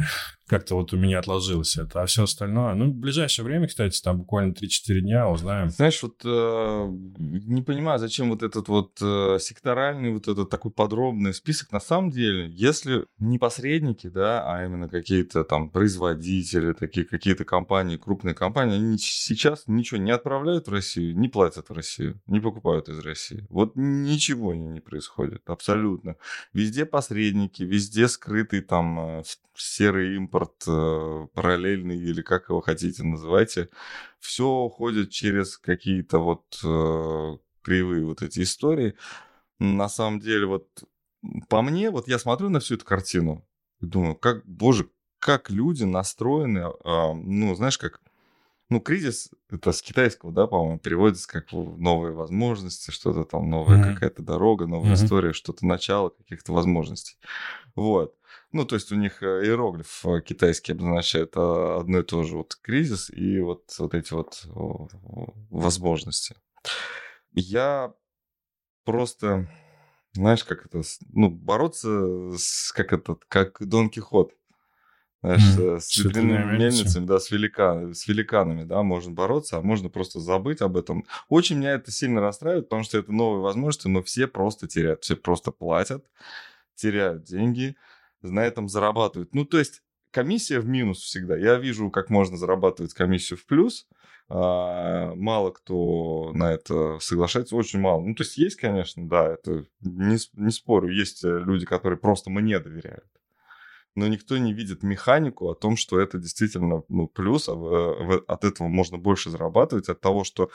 как-то 0.47 0.75
вот 0.75 0.93
у 0.93 0.97
меня 0.97 1.19
отложилось 1.19 1.79
это. 1.79 2.03
А 2.03 2.07
все 2.07 2.25
остальное, 2.25 2.75
ну, 2.75 2.91
в 2.91 2.95
ближайшее 2.95 3.45
время, 3.45 3.67
кстати, 3.67 4.01
там 4.03 4.19
буквально 4.19 4.53
3-4 4.53 5.01
дня 5.01 5.29
узнаем. 5.29 5.71
Знаешь, 5.71 6.03
вот 6.03 6.21
э, 6.25 6.87
не 7.19 7.63
понимаю, 7.63 7.99
зачем 7.99 8.31
вот 8.31 8.43
этот 8.43 8.69
вот 8.69 8.99
э, 9.01 9.39
секторальный, 9.41 10.13
вот 10.13 10.29
этот 10.29 10.51
такой 10.51 10.71
подробный 10.71 11.33
список. 11.33 11.73
На 11.73 11.81
самом 11.81 12.11
деле, 12.11 12.49
если 12.51 13.07
не 13.19 13.39
посредники, 13.39 14.09
да, 14.09 14.45
а 14.47 14.65
именно 14.65 14.89
какие-то 14.89 15.45
там 15.45 15.71
производители, 15.71 16.73
такие 16.73 17.07
какие-то 17.07 17.45
компании, 17.45 17.97
крупные 17.97 18.35
компании, 18.35 18.77
они 18.77 18.99
сейчас 18.99 19.65
ничего 19.67 20.01
не 20.01 20.11
отправляют 20.11 20.69
в 20.69 20.73
Россию, 20.73 21.19
не 21.19 21.29
платят 21.29 21.71
в 21.71 21.73
Россию, 21.73 22.21
не 22.27 22.41
покупают 22.41 22.89
из 22.89 22.99
России. 22.99 23.47
Вот 23.49 23.73
ничего 23.77 24.55
не, 24.55 24.81
происходит, 24.81 25.49
абсолютно. 25.49 26.17
Везде 26.53 26.85
посредники, 26.85 27.63
везде 27.63 28.09
скрытый 28.09 28.61
там 28.61 29.21
э, 29.21 29.23
серый 29.57 30.17
импорт, 30.17 30.34
э, 30.67 31.27
параллельный 31.35 31.97
или 31.97 32.23
как 32.23 32.49
его 32.49 32.61
хотите 32.61 33.03
называйте, 33.03 33.69
все 34.19 34.47
уходит 34.47 35.11
через 35.11 35.59
какие-то 35.59 36.19
вот 36.19 36.45
э, 36.65 37.37
кривые 37.63 38.05
вот 38.05 38.23
эти 38.23 38.43
истории. 38.43 38.95
На 39.59 39.89
самом 39.89 40.21
деле, 40.21 40.47
вот 40.47 40.69
по 41.49 41.63
мне, 41.63 41.91
вот 41.91 42.09
я 42.09 42.19
смотрю 42.19 42.49
на 42.51 42.61
всю 42.61 42.75
эту 42.75 42.85
картину 42.85 43.45
и 43.81 43.87
думаю, 43.87 44.15
как, 44.15 44.45
боже, 44.47 44.89
как 45.19 45.51
люди 45.51 45.85
настроены, 45.85 46.71
а, 46.85 47.15
ну, 47.15 47.55
знаешь, 47.55 47.79
как, 47.79 48.01
ну, 48.69 48.81
кризис, 48.81 49.31
это 49.49 49.73
с 49.73 49.81
китайского, 49.81 50.33
да, 50.33 50.47
по-моему, 50.47 50.79
переводится 50.79 51.29
как 51.29 51.53
новые 51.53 52.13
возможности, 52.13 52.91
что-то 52.91 53.25
там, 53.25 53.49
новая 53.49 53.79
mm-hmm. 53.79 53.95
какая-то 53.95 54.23
дорога, 54.23 54.67
новая 54.67 54.91
mm-hmm. 54.91 55.05
история, 55.05 55.33
что-то 55.33 55.67
начало 55.67 56.11
каких-то 56.11 56.53
возможностей. 56.53 57.17
Вот. 57.75 58.15
Ну, 58.55 58.65
то 58.65 58.77
есть 58.77 58.93
у 58.93 58.95
них 58.95 59.21
э, 59.21 59.47
иероглиф 59.47 60.07
э, 60.07 60.21
китайский 60.21 60.73
обозначает 60.73 61.33
а, 61.35 61.81
одно 61.81 61.99
и 61.99 62.03
то 62.05 62.23
же 62.23 62.37
вот 62.37 62.55
кризис 62.55 63.11
и 63.11 63.41
вот, 63.41 63.65
вот 63.81 63.95
эти 63.95 64.13
вот 64.13 64.47
возможности. 65.51 66.37
Я 67.33 67.93
просто, 68.85 69.49
знаешь, 70.13 70.45
как 70.45 70.67
это, 70.67 70.83
ну, 71.13 71.31
бороться 71.31 72.31
с, 72.39 72.71
как 72.71 72.93
это, 72.93 73.17
как 73.27 73.57
Дон 73.59 73.91
Кихот. 73.91 74.31
Знаешь, 75.21 75.43
mm, 75.59 75.81
с 75.81 75.99
ветряными 76.05 76.57
мельницами, 76.57 77.07
да, 77.07 77.19
с, 77.19 77.33
велика, 77.33 77.93
с 77.93 78.07
великанами, 78.07 78.63
да, 78.63 78.85
можно 78.85 79.11
бороться, 79.11 79.57
а 79.57 79.63
можно 79.63 79.89
просто 79.89 80.21
забыть 80.21 80.61
об 80.61 80.77
этом. 80.77 81.07
Очень 81.29 81.59
меня 81.59 81.73
это 81.73 81.91
сильно 81.91 82.21
расстраивает, 82.21 82.69
потому 82.69 82.85
что 82.85 82.99
это 82.99 83.11
новые 83.11 83.43
возможности, 83.43 83.89
но 83.89 84.01
все 84.05 84.29
просто 84.29 84.69
теряют, 84.69 85.03
все 85.03 85.17
просто 85.17 85.51
платят, 85.51 86.05
теряют 86.77 87.25
деньги, 87.25 87.75
на 88.31 88.45
этом 88.45 88.69
зарабатывают. 88.69 89.35
Ну, 89.35 89.45
то 89.45 89.59
есть 89.59 89.83
комиссия 90.11 90.61
в 90.61 90.67
минус 90.67 91.01
всегда. 91.01 91.37
Я 91.37 91.57
вижу, 91.57 91.91
как 91.91 92.11
можно 92.11 92.37
зарабатывать 92.37 92.95
комиссию 92.95 93.39
в 93.39 93.47
плюс. 93.47 93.87
А, 94.29 95.15
мало 95.15 95.51
кто 95.51 96.33
на 96.33 96.53
это 96.53 96.99
соглашается, 97.01 97.57
очень 97.57 97.81
мало. 97.81 98.01
Ну, 98.01 98.15
то 98.15 98.23
есть 98.23 98.39
есть, 98.39 98.57
конечно, 98.57 99.07
да, 99.07 99.35
это 99.35 99.67
не, 99.81 100.17
не 100.33 100.51
спорю, 100.51 100.89
есть 100.89 101.25
э, 101.25 101.29
люди, 101.29 101.67
которые 101.67 101.99
просто 101.99 102.31
мне 102.31 102.59
доверяют. 102.59 103.05
Но 103.95 104.09
никто 104.09 104.39
не 104.39 104.55
видит 104.55 104.83
механику 104.83 105.51
о 105.51 105.55
том, 105.55 105.77
что 105.77 106.01
это 106.01 106.19
действительно 106.19 106.83
ну, 106.89 107.07
плюс, 107.07 107.49
а 107.49 107.55
в, 107.55 107.61
в, 107.61 108.25
от 108.27 108.45
этого 108.45 108.67
можно 108.69 108.97
больше 108.99 109.31
зарабатывать, 109.31 109.89
от 109.89 110.01
того, 110.01 110.25
что 110.25 110.51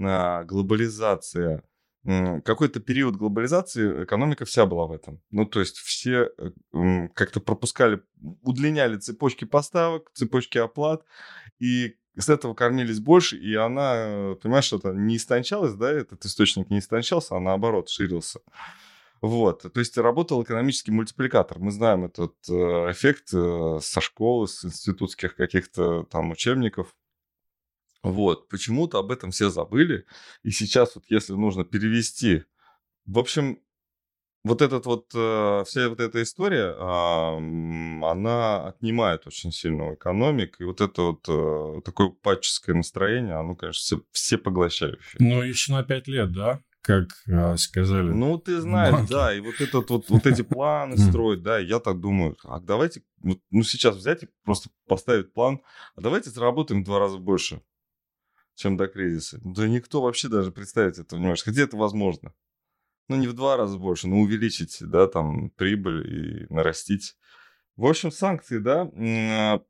а, 0.00 0.44
глобализация 0.44 1.64
какой-то 2.04 2.80
период 2.80 3.16
глобализации 3.16 4.04
экономика 4.04 4.44
вся 4.44 4.66
была 4.66 4.86
в 4.86 4.92
этом. 4.92 5.20
Ну, 5.30 5.44
то 5.44 5.60
есть 5.60 5.76
все 5.76 6.30
э, 6.38 7.08
как-то 7.14 7.40
пропускали, 7.40 8.02
удлиняли 8.42 8.96
цепочки 8.96 9.44
поставок, 9.44 10.10
цепочки 10.14 10.58
оплат, 10.58 11.04
и 11.58 11.96
с 12.16 12.28
этого 12.28 12.54
кормились 12.54 13.00
больше, 13.00 13.36
и 13.36 13.54
она, 13.54 14.34
понимаешь, 14.42 14.64
что-то 14.64 14.92
не 14.92 15.16
истончалась, 15.16 15.74
да, 15.74 15.90
этот 15.90 16.24
источник 16.24 16.70
не 16.70 16.78
истончался, 16.78 17.36
а 17.36 17.40
наоборот 17.40 17.88
ширился. 17.88 18.40
Вот, 19.20 19.70
то 19.70 19.80
есть 19.80 19.98
работал 19.98 20.42
экономический 20.42 20.92
мультипликатор. 20.92 21.58
Мы 21.58 21.70
знаем 21.72 22.06
этот 22.06 22.34
э, 22.48 22.52
эффект 22.90 23.34
э, 23.34 23.78
со 23.82 24.00
школы, 24.00 24.48
с 24.48 24.64
институтских 24.64 25.36
каких-то 25.36 26.04
там 26.04 26.30
учебников. 26.30 26.94
Вот, 28.02 28.48
почему-то 28.48 28.98
об 28.98 29.10
этом 29.10 29.30
все 29.30 29.50
забыли. 29.50 30.06
И 30.42 30.50
сейчас 30.50 30.94
вот 30.94 31.04
если 31.08 31.34
нужно 31.34 31.64
перевести... 31.64 32.44
В 33.06 33.18
общем, 33.18 33.58
вот 34.42 34.62
этот 34.62 34.86
вот, 34.86 35.10
э, 35.14 35.64
вся 35.66 35.88
вот 35.88 36.00
эта 36.00 36.22
история, 36.22 36.72
э, 36.72 38.04
она 38.04 38.68
отнимает 38.68 39.26
очень 39.26 39.52
сильно 39.52 39.90
у 39.90 39.94
экономик. 39.94 40.56
И 40.60 40.64
вот 40.64 40.80
это 40.80 41.02
вот 41.02 41.26
э, 41.28 41.80
такое 41.84 42.08
патческое 42.08 42.74
настроение, 42.74 43.34
оно, 43.34 43.54
конечно, 43.54 43.80
все, 43.80 44.02
все 44.12 44.38
поглощающее. 44.38 45.16
Ну, 45.18 45.42
еще 45.42 45.72
на 45.72 45.82
пять 45.82 46.08
лет, 46.08 46.32
да? 46.32 46.62
как 46.82 47.08
а, 47.30 47.58
сказали. 47.58 48.10
Ну, 48.10 48.38
ты 48.38 48.58
знаешь, 48.60 48.94
банки. 48.94 49.10
да, 49.10 49.34
и 49.34 49.40
вот 49.40 49.60
этот 49.60 49.90
вот, 49.90 50.08
вот 50.08 50.26
эти 50.26 50.40
планы 50.40 50.96
строить, 50.96 51.42
да, 51.42 51.58
я 51.58 51.78
так 51.78 52.00
думаю, 52.00 52.38
а 52.42 52.58
давайте, 52.58 53.02
ну, 53.22 53.62
сейчас 53.62 53.96
взять 53.96 54.22
и 54.22 54.28
просто 54.44 54.70
поставить 54.88 55.34
план, 55.34 55.60
а 55.94 56.00
давайте 56.00 56.30
заработаем 56.30 56.82
в 56.82 56.86
два 56.86 56.98
раза 56.98 57.18
больше 57.18 57.60
чем 58.60 58.76
до 58.76 58.86
кризиса. 58.86 59.40
Да 59.42 59.66
никто 59.66 60.02
вообще 60.02 60.28
даже 60.28 60.52
представить 60.52 60.98
этого 60.98 61.18
не 61.18 61.26
может. 61.26 61.44
Хотя 61.44 61.62
это 61.62 61.76
возможно. 61.76 62.34
Ну, 63.08 63.16
не 63.16 63.26
в 63.26 63.32
два 63.32 63.56
раза 63.56 63.78
больше, 63.78 64.06
но 64.06 64.18
увеличить, 64.20 64.76
да, 64.80 65.08
там, 65.08 65.50
прибыль 65.50 66.06
и 66.06 66.46
нарастить. 66.52 67.16
В 67.76 67.86
общем, 67.86 68.12
санкции, 68.12 68.58
да, 68.58 68.82
а, 68.82 69.62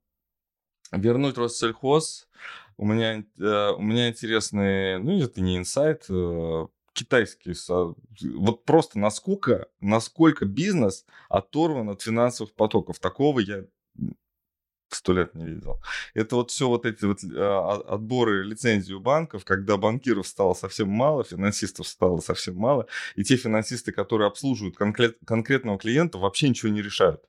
вернуть 0.92 1.38
Россельхоз. 1.38 2.28
У 2.76 2.84
меня, 2.84 3.24
э, 3.38 3.70
у 3.72 3.80
меня 3.80 4.08
интересный, 4.08 4.98
ну, 4.98 5.18
это 5.22 5.40
не 5.40 5.56
инсайт, 5.56 6.06
э, 6.08 6.66
китайский, 6.92 7.54
вот 8.36 8.64
просто 8.64 8.98
насколько, 8.98 9.68
насколько 9.80 10.44
бизнес 10.46 11.06
оторван 11.28 11.90
от 11.90 12.02
финансовых 12.02 12.54
потоков. 12.54 12.98
Такого 12.98 13.40
я 13.40 13.64
сто 14.94 15.12
лет 15.12 15.34
не 15.34 15.46
видел. 15.46 15.80
Это 16.14 16.36
вот 16.36 16.50
все 16.50 16.68
вот 16.68 16.86
эти 16.86 17.04
вот 17.04 17.18
а, 17.34 17.82
отборы 17.88 18.44
лицензий 18.44 18.94
у 18.94 19.00
банков, 19.00 19.44
когда 19.44 19.76
банкиров 19.76 20.26
стало 20.26 20.54
совсем 20.54 20.88
мало, 20.88 21.24
финансистов 21.24 21.86
стало 21.86 22.20
совсем 22.20 22.56
мало, 22.56 22.86
и 23.16 23.24
те 23.24 23.36
финансисты, 23.36 23.92
которые 23.92 24.28
обслуживают 24.28 24.76
конкрет, 24.76 25.18
конкретного 25.26 25.78
клиента, 25.78 26.18
вообще 26.18 26.48
ничего 26.48 26.72
не 26.72 26.82
решают. 26.82 27.22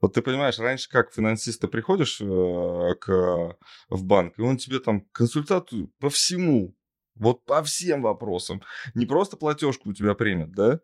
Вот 0.00 0.14
ты 0.14 0.22
понимаешь, 0.22 0.58
раньше 0.58 0.88
как 0.88 1.12
финансиста 1.12 1.68
приходишь 1.68 2.20
э, 2.20 2.94
к, 3.00 3.56
в 3.88 4.04
банк, 4.04 4.38
и 4.38 4.42
он 4.42 4.56
тебе 4.56 4.80
там 4.80 5.02
консультацию 5.12 5.90
по 5.98 6.10
всему, 6.10 6.74
вот 7.14 7.44
по 7.44 7.62
всем 7.62 8.02
вопросам. 8.02 8.62
Не 8.94 9.06
просто 9.06 9.36
платежку 9.36 9.90
у 9.90 9.92
тебя 9.92 10.14
примет, 10.14 10.52
да? 10.52 10.80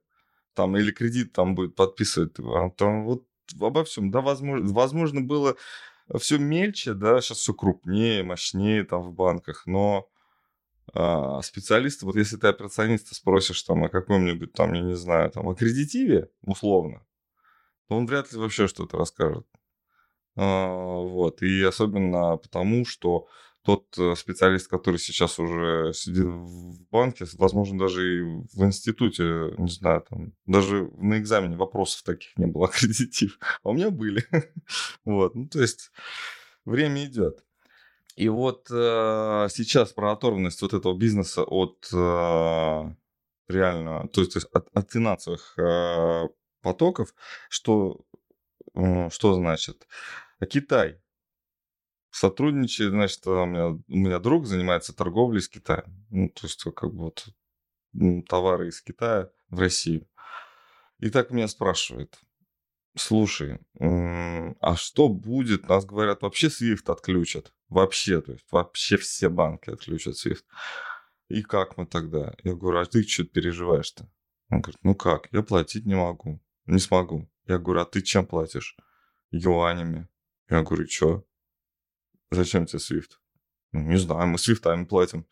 Там, 0.54 0.76
или 0.76 0.90
кредит 0.90 1.32
там 1.32 1.54
будет 1.54 1.76
подписывать, 1.76 2.38
а 2.40 2.70
там 2.70 3.04
вот 3.04 3.24
обо 3.60 3.84
всем. 3.84 4.10
Да, 4.10 4.20
возможно, 4.20 4.72
возможно 4.72 5.20
было 5.20 5.56
все 6.16 6.38
мельче, 6.38 6.94
да, 6.94 7.20
сейчас 7.20 7.38
все 7.38 7.52
крупнее, 7.54 8.22
мощнее 8.22 8.84
там 8.84 9.02
в 9.02 9.12
банках, 9.12 9.66
но 9.66 10.08
а, 10.94 11.42
специалисты, 11.42 12.06
вот 12.06 12.16
если 12.16 12.36
ты 12.36 12.48
операциониста 12.48 13.14
спросишь 13.14 13.62
там 13.62 13.84
о 13.84 13.88
каком-нибудь 13.88 14.52
там, 14.52 14.72
я 14.72 14.80
не 14.80 14.96
знаю, 14.96 15.30
там 15.30 15.48
о 15.48 15.54
кредитиве, 15.54 16.30
условно, 16.42 17.06
то 17.88 17.96
он 17.96 18.06
вряд 18.06 18.32
ли 18.32 18.38
вообще 18.38 18.68
что-то 18.68 18.96
расскажет. 18.96 19.46
А, 20.36 20.68
вот, 20.68 21.42
и 21.42 21.62
особенно 21.62 22.36
потому, 22.36 22.86
что 22.86 23.26
тот 23.68 23.98
э, 23.98 24.14
специалист, 24.16 24.66
который 24.66 24.98
сейчас 24.98 25.38
уже 25.38 25.92
сидит 25.92 26.24
в 26.24 26.80
банке, 26.90 27.26
возможно, 27.34 27.78
даже 27.78 28.00
и 28.00 28.22
в 28.22 28.64
институте, 28.64 29.52
не 29.58 29.68
знаю, 29.68 30.06
там, 30.08 30.32
даже 30.46 30.90
на 30.96 31.18
экзамене 31.18 31.54
вопросов 31.54 32.02
таких 32.02 32.34
не 32.38 32.46
было, 32.46 32.64
аккредитив. 32.68 33.38
А 33.62 33.68
у 33.68 33.74
меня 33.74 33.90
были. 33.90 34.24
вот, 35.04 35.34
ну, 35.34 35.48
то 35.48 35.60
есть 35.60 35.90
время 36.64 37.04
идет. 37.04 37.44
И 38.16 38.30
вот 38.30 38.68
э, 38.70 39.48
сейчас 39.50 39.92
про 39.92 40.12
оторванность 40.12 40.62
вот 40.62 40.72
этого 40.72 40.96
бизнеса 40.96 41.42
от 41.42 41.90
э, 41.92 42.94
реально, 43.48 44.08
то 44.08 44.22
есть, 44.22 44.34
от, 44.34 44.66
от 44.72 44.90
финансовых 44.90 45.58
э, 45.58 46.26
потоков, 46.62 47.14
что, 47.50 48.00
что 49.10 49.34
значит? 49.34 49.86
Китай 50.48 51.02
сотрудничает, 52.10 52.90
значит, 52.90 53.26
у 53.26 53.44
меня, 53.44 53.68
у 53.68 53.82
меня 53.88 54.18
друг 54.18 54.46
занимается 54.46 54.94
торговлей 54.94 55.40
с 55.40 55.48
Китаем. 55.48 56.06
Ну, 56.10 56.28
то 56.28 56.46
есть, 56.46 56.62
как 56.74 56.92
бы 56.92 57.04
вот 57.04 57.28
товары 58.28 58.68
из 58.68 58.80
Китая 58.80 59.30
в 59.48 59.58
Россию. 59.58 60.06
И 60.98 61.10
так 61.10 61.30
меня 61.30 61.48
спрашивает, 61.48 62.18
Слушай, 62.98 63.60
а 63.78 64.76
что 64.76 65.08
будет? 65.08 65.68
Нас 65.68 65.84
говорят, 65.84 66.22
вообще 66.22 66.48
SWIFT 66.48 66.90
отключат. 66.90 67.52
Вообще, 67.68 68.20
то 68.20 68.32
есть 68.32 68.46
вообще 68.50 68.96
все 68.96 69.28
банки 69.28 69.70
отключат 69.70 70.14
SWIFT. 70.14 70.44
И 71.28 71.42
как 71.42 71.76
мы 71.76 71.86
тогда? 71.86 72.34
Я 72.42 72.54
говорю, 72.54 72.80
а 72.80 72.86
ты 72.86 73.02
что 73.02 73.24
переживаешь-то? 73.24 74.10
Он 74.50 74.62
говорит, 74.62 74.80
ну 74.82 74.94
как, 74.94 75.28
я 75.30 75.42
платить 75.42 75.86
не 75.86 75.94
могу, 75.94 76.40
не 76.66 76.78
смогу. 76.78 77.30
Я 77.46 77.58
говорю, 77.58 77.82
а 77.82 77.84
ты 77.84 78.02
чем 78.02 78.26
платишь? 78.26 78.76
Юанями. 79.30 80.08
Я 80.48 80.62
говорю, 80.62 80.88
что? 80.88 81.24
Зачем 82.30 82.66
тебе 82.66 82.78
SWIFT? 82.78 83.12
Ну, 83.72 83.80
не 83.80 83.98
знаю, 83.98 84.28
мы 84.28 84.38
свифтами 84.38 84.84
платим. 84.84 85.26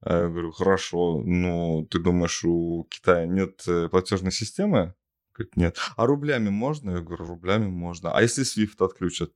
А 0.00 0.22
я 0.22 0.28
говорю, 0.28 0.52
хорошо, 0.52 1.22
ну, 1.24 1.86
ты 1.90 1.98
думаешь, 1.98 2.44
у 2.44 2.84
Китая 2.84 3.26
нет 3.26 3.64
э, 3.66 3.88
платежной 3.88 4.32
системы? 4.32 4.94
Говорит, 5.34 5.56
нет. 5.56 5.78
А 5.96 6.06
рублями 6.06 6.50
можно? 6.50 6.92
Я 6.92 7.00
говорю, 7.00 7.26
рублями 7.26 7.68
можно. 7.68 8.12
А 8.12 8.22
если 8.22 8.44
SWIFT 8.44 8.84
отключат? 8.84 9.32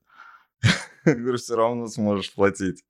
Я 1.05 1.15
говорю, 1.15 1.37
все 1.37 1.57
равно 1.57 1.89
сможешь 1.89 2.33
платить. 2.33 2.85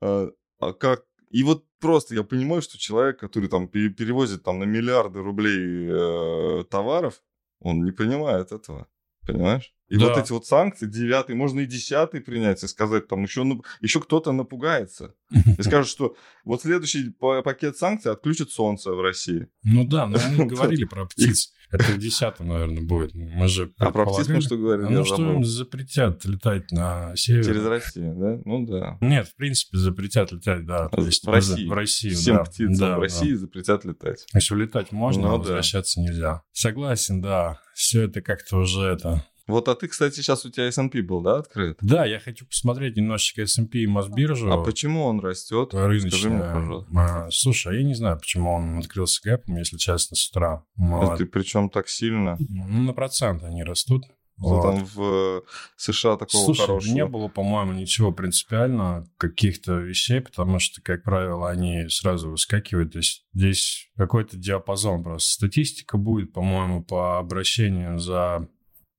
А, 0.00 0.28
а 0.60 0.72
как? 0.72 1.04
И 1.30 1.42
вот 1.42 1.64
просто 1.80 2.14
я 2.14 2.22
понимаю, 2.22 2.62
что 2.62 2.78
человек, 2.78 3.18
который 3.18 3.48
там 3.48 3.68
перевозит 3.68 4.44
там 4.44 4.60
на 4.60 4.64
миллиарды 4.64 5.20
рублей 5.20 5.88
э, 5.90 6.64
товаров, 6.70 7.22
он 7.60 7.84
не 7.84 7.90
понимает 7.90 8.52
этого. 8.52 8.86
Понимаешь? 9.26 9.74
И 9.88 9.96
да. 9.96 10.08
вот 10.08 10.18
эти 10.18 10.32
вот 10.32 10.46
санкции, 10.46 10.86
девятый, 10.86 11.34
можно 11.34 11.60
и 11.60 11.66
десятый 11.66 12.20
принять 12.20 12.62
и 12.62 12.68
сказать, 12.68 13.08
там 13.08 13.22
еще, 13.22 13.44
еще 13.80 14.00
кто-то 14.00 14.32
напугается. 14.32 15.14
И 15.58 15.62
скажет, 15.62 15.90
что 15.90 16.14
вот 16.44 16.62
следующий 16.62 17.10
пакет 17.10 17.76
санкций 17.76 18.12
отключит 18.12 18.50
солнце 18.50 18.92
в 18.92 19.00
России. 19.00 19.48
Ну 19.62 19.86
да, 19.86 20.06
но 20.06 20.18
мы 20.36 20.46
говорили 20.46 20.84
про 20.84 21.06
птиц. 21.06 21.52
Это 21.70 21.84
в 21.84 21.98
десятом, 21.98 22.48
наверное, 22.48 22.82
будет. 22.82 23.14
Мы 23.14 23.46
же 23.46 23.72
а 23.76 23.90
про 23.90 24.06
птиц 24.06 24.28
мы 24.28 24.40
что 24.40 24.56
говорили? 24.56 24.88
Ну, 24.88 25.04
что 25.04 25.32
им 25.32 25.44
запретят 25.44 26.24
летать 26.24 26.70
на 26.70 27.14
север. 27.14 27.44
Через 27.44 27.64
Россию, 27.64 28.14
да? 28.16 28.40
Ну 28.44 28.66
да. 28.66 28.96
Нет, 29.02 29.28
в 29.28 29.36
принципе, 29.36 29.76
запретят 29.76 30.32
летать, 30.32 30.64
да. 30.64 30.88
То 30.88 31.02
есть 31.02 31.26
в 31.26 31.30
России. 31.30 31.66
В 31.66 31.72
России, 31.72 32.10
Всем 32.10 32.36
да. 32.36 32.44
птицам 32.44 32.74
да, 32.74 32.96
в 32.96 33.00
России 33.00 33.32
да. 33.32 33.38
запретят 33.38 33.84
летать. 33.84 34.26
Если 34.32 34.54
улетать 34.54 34.92
можно, 34.92 35.22
ну, 35.24 35.34
а 35.34 35.36
возвращаться 35.36 36.00
да. 36.00 36.06
нельзя. 36.06 36.42
Согласен, 36.52 37.20
да. 37.20 37.60
Все 37.74 38.04
это 38.04 38.22
как-то 38.22 38.56
уже 38.56 38.84
это 38.84 39.24
вот, 39.48 39.68
а 39.68 39.74
ты, 39.74 39.88
кстати, 39.88 40.16
сейчас 40.16 40.44
у 40.44 40.50
тебя 40.50 40.68
S&P 40.68 41.02
был, 41.02 41.22
да, 41.22 41.38
открыт? 41.38 41.78
Да, 41.80 42.04
я 42.04 42.20
хочу 42.20 42.46
посмотреть 42.46 42.96
немножечко 42.96 43.42
S&P 43.42 43.78
и 43.78 43.86
Мосбиржу. 43.86 44.52
А 44.52 44.62
почему 44.62 45.04
он 45.04 45.20
растет? 45.20 45.72
Рыночная. 45.72 46.10
Скажи 46.10 46.30
мне, 46.30 46.42
пожалуйста. 46.42 46.90
А, 46.94 47.28
слушай, 47.30 47.72
а 47.72 47.76
я 47.76 47.82
не 47.82 47.94
знаю, 47.94 48.18
почему 48.18 48.52
он 48.52 48.78
открылся 48.78 49.20
гэпом, 49.24 49.56
если 49.56 49.78
честно, 49.78 50.16
с 50.16 50.28
утра. 50.28 50.64
Вот. 50.76 51.18
Ты 51.18 51.26
причем 51.26 51.70
так 51.70 51.88
сильно? 51.88 52.36
Ну, 52.38 52.82
на 52.82 52.92
процент 52.92 53.42
они 53.42 53.64
растут. 53.64 54.04
Вот. 54.38 54.62
Там 54.62 54.84
в 54.84 55.42
США 55.76 56.16
такого 56.16 56.44
Слушай, 56.44 56.66
хорошего. 56.66 56.94
не 56.94 57.06
было, 57.06 57.28
по-моему, 57.28 57.72
ничего 57.72 58.12
принципиально, 58.12 59.04
каких-то 59.16 59.78
вещей, 59.78 60.20
потому 60.20 60.60
что, 60.60 60.80
как 60.80 61.02
правило, 61.02 61.50
они 61.50 61.88
сразу 61.88 62.30
выскакивают. 62.30 62.92
То 62.92 62.98
есть 62.98 63.26
здесь 63.34 63.90
какой-то 63.96 64.36
диапазон 64.36 65.02
просто. 65.02 65.32
Статистика 65.32 65.98
будет, 65.98 66.32
по-моему, 66.32 66.84
по 66.84 67.18
обращению 67.18 67.98
за 67.98 68.48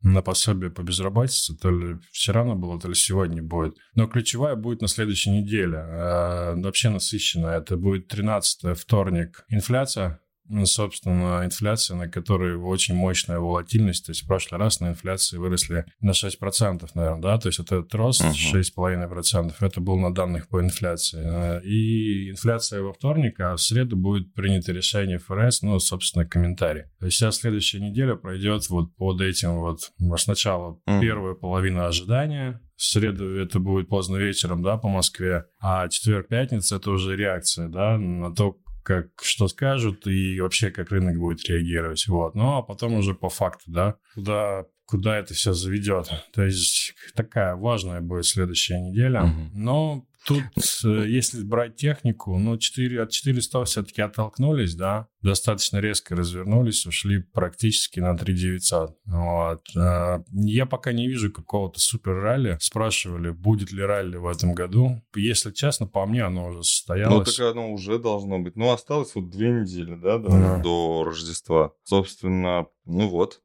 на 0.01 0.21
пособие 0.21 0.71
по 0.71 0.81
безработице, 0.81 1.55
то 1.57 1.69
ли 1.69 1.97
вчера 2.11 2.41
она 2.41 2.55
была, 2.55 2.79
то 2.79 2.87
ли 2.87 2.95
сегодня 2.95 3.43
будет. 3.43 3.75
Но 3.95 4.07
ключевая 4.07 4.55
будет 4.55 4.81
на 4.81 4.87
следующей 4.87 5.31
неделе. 5.31 5.77
Э, 5.77 6.55
вообще 6.55 6.89
насыщенная. 6.89 7.57
Это 7.57 7.75
будет 7.77 8.07
13 8.07 8.77
вторник. 8.77 9.43
Инфляция 9.49 10.21
собственно, 10.65 11.41
инфляция, 11.45 11.97
на 11.97 12.09
которой 12.09 12.55
очень 12.55 12.95
мощная 12.95 13.39
волатильность. 13.39 14.05
То 14.05 14.11
есть 14.11 14.23
в 14.23 14.27
прошлый 14.27 14.59
раз 14.59 14.79
на 14.79 14.89
инфляции 14.89 15.37
выросли 15.37 15.85
на 16.01 16.11
6%, 16.11 16.89
наверное, 16.93 17.21
да? 17.21 17.37
То 17.37 17.49
есть 17.49 17.59
вот 17.59 17.71
этот 17.71 17.93
рост 17.95 18.21
uh-huh. 18.21 18.61
6,5%, 18.77 19.53
это 19.59 19.81
был 19.81 19.97
на 19.97 20.13
данных 20.13 20.47
по 20.47 20.61
инфляции. 20.61 21.61
И 21.65 22.31
инфляция 22.31 22.81
во 22.81 22.93
вторник, 22.93 23.39
а 23.39 23.55
в 23.55 23.61
среду 23.61 23.95
будет 23.95 24.33
принято 24.33 24.71
решение 24.71 25.17
ФРС, 25.19 25.61
ну, 25.61 25.79
собственно, 25.79 26.25
комментарий. 26.25 26.83
То 26.99 27.05
есть 27.05 27.17
сейчас 27.17 27.37
следующая 27.37 27.79
неделя 27.79 28.15
пройдет 28.15 28.69
вот 28.69 28.95
под 28.95 29.21
этим 29.21 29.59
вот 29.59 29.91
сначала 30.17 30.79
uh-huh. 30.87 31.01
первая 31.01 31.35
половина 31.35 31.87
ожидания, 31.87 32.61
в 32.75 32.83
среду 32.83 33.37
это 33.37 33.59
будет 33.59 33.89
поздно 33.89 34.15
вечером, 34.15 34.63
да, 34.63 34.77
по 34.77 34.87
Москве, 34.87 35.45
а 35.59 35.89
четверг-пятница 35.89 36.77
это 36.77 36.91
уже 36.91 37.17
реакция, 37.17 37.67
да, 37.67 37.97
на 37.97 38.33
то, 38.33 38.55
как 38.83 39.07
что 39.21 39.47
скажут 39.47 40.07
и 40.07 40.39
вообще 40.39 40.71
как 40.71 40.91
рынок 40.91 41.17
будет 41.17 41.47
реагировать. 41.47 42.07
Вот. 42.07 42.35
Ну, 42.35 42.57
а 42.57 42.61
потом 42.61 42.93
уже 42.93 43.13
по 43.13 43.29
факту, 43.29 43.65
да, 43.67 43.95
куда, 44.13 44.65
куда 44.85 45.17
это 45.17 45.33
все 45.33 45.53
заведет. 45.53 46.09
То 46.33 46.43
есть 46.43 46.93
такая 47.15 47.55
важная 47.55 48.01
будет 48.01 48.25
следующая 48.25 48.79
неделя. 48.79 49.23
Угу. 49.23 49.49
Но 49.53 50.05
Тут, 50.25 50.43
э, 50.83 51.05
если 51.07 51.43
брать 51.43 51.75
технику, 51.75 52.37
ну, 52.37 52.57
4, 52.57 53.01
от 53.01 53.11
400 53.11 53.65
все-таки 53.65 54.01
оттолкнулись, 54.01 54.75
да, 54.75 55.07
достаточно 55.21 55.77
резко 55.77 56.15
развернулись, 56.15 56.85
ушли 56.85 57.19
практически 57.19 57.99
на 57.99 58.17
3900. 58.17 58.97
Вот. 59.05 59.61
Э, 59.75 60.23
я 60.33 60.65
пока 60.65 60.91
не 60.91 61.07
вижу 61.07 61.31
какого-то 61.31 61.79
супер 61.79 62.13
ралли. 62.15 62.57
Спрашивали, 62.59 63.31
будет 63.31 63.71
ли 63.71 63.81
ралли 63.81 64.17
в 64.17 64.27
этом 64.27 64.53
году. 64.53 65.01
Если 65.15 65.51
честно, 65.51 65.87
по 65.87 66.05
мне 66.05 66.23
оно 66.23 66.47
уже 66.47 66.63
состоялось. 66.63 67.27
Ну, 67.27 67.45
так 67.45 67.51
оно 67.51 67.71
уже 67.71 67.97
должно 67.97 68.39
быть. 68.39 68.55
Ну, 68.55 68.71
осталось 68.71 69.15
вот 69.15 69.29
две 69.29 69.49
недели, 69.51 69.95
да, 69.95 70.17
до, 70.17 70.29
да. 70.29 70.57
до 70.59 71.03
Рождества. 71.05 71.73
Собственно, 71.83 72.67
ну 72.85 73.07
вот, 73.09 73.41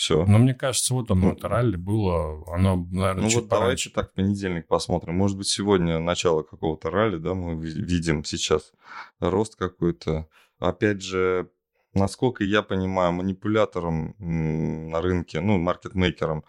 все. 0.00 0.24
Но 0.24 0.38
мне 0.38 0.54
кажется, 0.54 0.94
вот 0.94 1.10
оно, 1.10 1.32
это 1.32 1.46
ралли 1.46 1.76
было, 1.76 2.42
оно, 2.54 2.76
наверное, 2.90 3.24
Ну 3.24 3.28
чуть 3.28 3.40
вот 3.42 3.48
пораньше. 3.50 3.90
давайте 3.90 3.90
так 3.90 4.12
в 4.12 4.14
понедельник 4.14 4.66
посмотрим. 4.66 5.14
Может 5.14 5.36
быть, 5.36 5.46
сегодня 5.46 5.98
начало 5.98 6.42
какого-то 6.42 6.88
ралли, 6.88 7.18
да, 7.18 7.34
мы 7.34 7.54
видим 7.62 8.24
сейчас 8.24 8.72
рост 9.20 9.56
какой-то. 9.56 10.26
Опять 10.58 11.02
же, 11.02 11.50
насколько 11.92 12.44
я 12.44 12.62
понимаю, 12.62 13.12
манипулятором 13.12 14.14
на 14.18 15.02
рынке, 15.02 15.40
ну, 15.40 15.58
маркетмейкером 15.58 16.44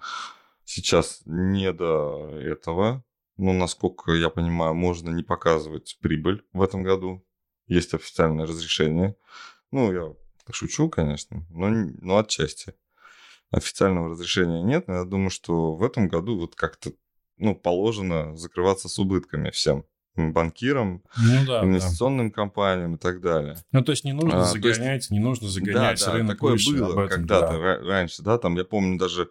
сейчас 0.63 1.21
не 1.25 1.73
до 1.73 2.29
этого. 2.39 3.03
Ну, 3.35 3.51
насколько 3.51 4.13
я 4.13 4.29
понимаю, 4.29 4.75
можно 4.75 5.09
не 5.09 5.23
показывать 5.23 5.97
прибыль 6.01 6.41
в 6.53 6.61
этом 6.61 6.83
году. 6.83 7.21
Есть 7.67 7.93
официальное 7.93 8.45
разрешение. 8.45 9.17
Ну, 9.71 9.91
я 9.91 10.13
шучу, 10.53 10.89
конечно, 10.89 11.45
но, 11.49 11.69
но 11.69 12.17
отчасти 12.17 12.75
официального 13.51 14.09
разрешения 14.09 14.63
нет, 14.63 14.87
но 14.87 14.95
я 14.95 15.03
думаю, 15.03 15.29
что 15.29 15.75
в 15.75 15.83
этом 15.83 16.07
году 16.07 16.39
вот 16.39 16.55
как-то 16.55 16.91
ну, 17.37 17.55
положено 17.55 18.35
закрываться 18.37 18.87
с 18.87 18.97
убытками 18.99 19.49
всем 19.49 19.85
банкирам, 20.15 21.03
ну, 21.17 21.45
да, 21.45 21.63
инвестиционным 21.63 22.29
да. 22.29 22.35
компаниям 22.35 22.95
и 22.95 22.97
так 22.97 23.21
далее. 23.21 23.57
Ну, 23.71 23.81
то 23.81 23.91
есть 23.91 24.03
не 24.03 24.13
нужно 24.13 24.41
а, 24.41 24.45
загонять, 24.45 25.01
есть... 25.01 25.11
не 25.11 25.19
нужно 25.19 25.47
загонять 25.47 25.99
да, 25.99 26.05
да, 26.05 26.13
рынок 26.13 26.35
такое 26.35 26.53
выше 26.53 26.77
было 26.77 27.07
когда-то 27.07 27.53
да. 27.53 27.77
раньше, 27.87 28.21
да, 28.21 28.37
там, 28.37 28.57
я 28.57 28.65
помню, 28.65 28.99
даже 28.99 29.29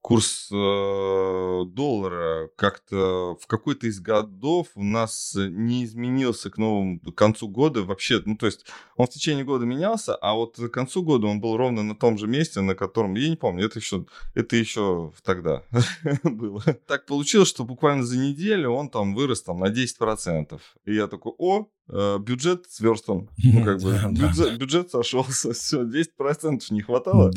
курс 0.00 0.48
э, 0.50 1.64
доллара 1.66 2.48
как-то 2.56 3.36
в 3.40 3.46
какой-то 3.46 3.86
из 3.86 4.00
годов 4.00 4.68
у 4.74 4.82
нас 4.82 5.36
не 5.36 5.84
изменился 5.84 6.50
к 6.50 6.56
новому 6.56 6.98
к 7.00 7.14
концу 7.14 7.48
года 7.48 7.82
вообще. 7.82 8.22
Ну, 8.24 8.36
то 8.36 8.46
есть 8.46 8.66
он 8.96 9.06
в 9.06 9.10
течение 9.10 9.44
года 9.44 9.66
менялся, 9.66 10.14
а 10.14 10.34
вот 10.34 10.56
к 10.56 10.68
концу 10.68 11.02
года 11.02 11.26
он 11.26 11.40
был 11.40 11.56
ровно 11.56 11.82
на 11.82 11.94
том 11.94 12.16
же 12.18 12.26
месте, 12.26 12.60
на 12.60 12.74
котором, 12.74 13.14
я 13.14 13.28
не 13.28 13.36
помню, 13.36 13.66
это 13.66 13.78
еще, 13.78 14.06
это 14.34 14.56
еще 14.56 15.12
тогда 15.22 15.64
было. 16.22 16.62
Так 16.86 17.06
получилось, 17.06 17.48
что 17.48 17.64
буквально 17.64 18.02
за 18.02 18.18
неделю 18.18 18.70
он 18.70 18.88
там 18.88 19.14
вырос 19.14 19.42
там 19.42 19.58
на 19.58 19.70
10%. 19.70 20.58
И 20.86 20.94
я 20.94 21.08
такой, 21.08 21.32
о, 21.36 21.68
э, 21.88 22.18
бюджет 22.18 22.64
сверстан. 22.70 23.28
Ну, 23.44 23.64
как 23.64 23.80
бы, 23.82 24.00
бюджет, 24.12 24.58
бюджет 24.58 24.90
сошелся, 24.90 25.52
все, 25.52 25.82
10% 25.82 26.62
не 26.70 26.80
хватало, 26.80 27.30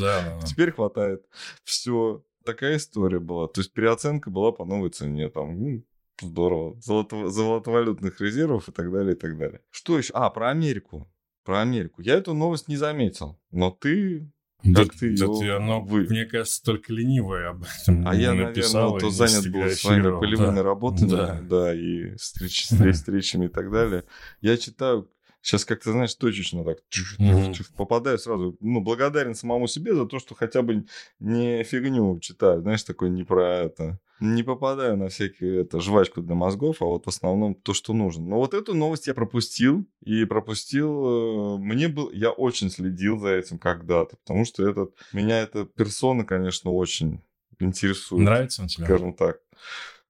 теперь 0.46 0.72
хватает. 0.72 1.26
Все, 1.64 2.24
такая 2.44 2.78
история 2.78 3.20
была. 3.20 3.48
То 3.48 3.62
есть 3.62 3.74
переоценка 3.74 4.30
была 4.30 4.52
по 4.52 4.66
новой 4.66 4.90
цене. 4.90 5.30
Там, 5.30 5.60
ну, 5.60 5.84
здорово. 6.22 6.80
Золото, 6.82 7.30
золотовалютных 7.30 8.20
резервов 8.22 8.70
и 8.70 8.72
так 8.72 8.92
далее, 8.92 9.16
и 9.16 9.18
так 9.18 9.38
далее. 9.38 9.62
Что 9.70 9.98
еще? 9.98 10.14
А, 10.14 10.30
про 10.30 10.50
Америку. 10.50 11.12
Про 11.44 11.62
Америку. 11.62 12.02
Я 12.02 12.16
эту 12.16 12.34
новость 12.34 12.68
не 12.68 12.78
заметил. 12.78 13.40
Но 13.52 13.72
ты 13.72 14.32
как 14.64 14.88
да, 14.88 14.94
ты 14.98 15.18
да 15.18 15.28
ты, 15.28 15.50
оно, 15.50 15.82
вы... 15.82 16.04
мне 16.04 16.26
кажется, 16.26 16.64
только 16.64 16.94
ленивое 16.94 17.50
об 17.50 17.64
этом 17.64 18.08
А 18.08 18.16
я, 18.16 18.34
наверное, 18.34 18.98
то 18.98 19.10
занят 19.10 19.52
был 19.52 19.70
своими 19.72 20.18
полевыми 20.18 20.56
да. 20.56 20.64
работами, 20.64 21.10
да, 21.10 21.42
да 21.42 21.76
и 21.76 22.16
встреч, 22.16 22.70
встречами 22.94 23.48
и 23.48 23.50
так 23.50 23.70
далее. 23.70 24.06
Я 24.40 24.56
читаю 24.56 25.10
Сейчас 25.44 25.66
как-то, 25.66 25.92
знаешь, 25.92 26.16
точечно 26.16 26.64
так 26.64 26.78
mm-hmm. 27.20 27.76
попадаю 27.76 28.18
сразу. 28.18 28.56
Ну, 28.62 28.80
благодарен 28.80 29.36
самому 29.36 29.68
себе 29.68 29.94
за 29.94 30.06
то, 30.06 30.18
что 30.18 30.36
хотя 30.36 30.62
бы 30.62 30.86
не 31.20 31.64
фигню 31.64 32.18
читаю, 32.22 32.62
знаешь, 32.62 32.84
такой 32.84 33.10
не 33.10 33.26
про 33.26 33.58
это. 33.58 34.00
Не 34.22 34.42
попадаю 34.42 34.96
на 34.96 35.10
всякие 35.10 35.64
это, 35.64 35.82
жвачку 35.82 36.22
для 36.22 36.34
мозгов, 36.34 36.82
а 36.82 36.86
вот 36.86 37.06
в 37.06 37.10
основном 37.10 37.56
то, 37.56 37.74
что 37.74 37.92
нужно. 37.92 38.26
Но 38.26 38.38
вот 38.38 38.54
эту 38.54 38.74
новость 38.74 39.08
я 39.08 39.14
пропустил. 39.14 39.86
И 40.06 40.24
пропустил... 40.24 41.58
Э, 41.58 41.58
мне 41.58 41.90
был... 41.90 42.10
Я 42.12 42.32
очень 42.32 42.70
следил 42.70 43.20
за 43.20 43.32
этим 43.32 43.60
когда-то, 43.60 44.16
потому 44.16 44.46
что 44.46 44.66
этот... 44.66 44.96
Меня 45.12 45.42
эта 45.42 45.66
персона, 45.66 46.24
конечно, 46.24 46.72
очень 46.72 47.22
интересует. 47.60 48.24
Нравится 48.24 48.62
он 48.62 48.70
тебе? 48.70 48.86
Скажем 48.86 49.14
так. 49.14 49.40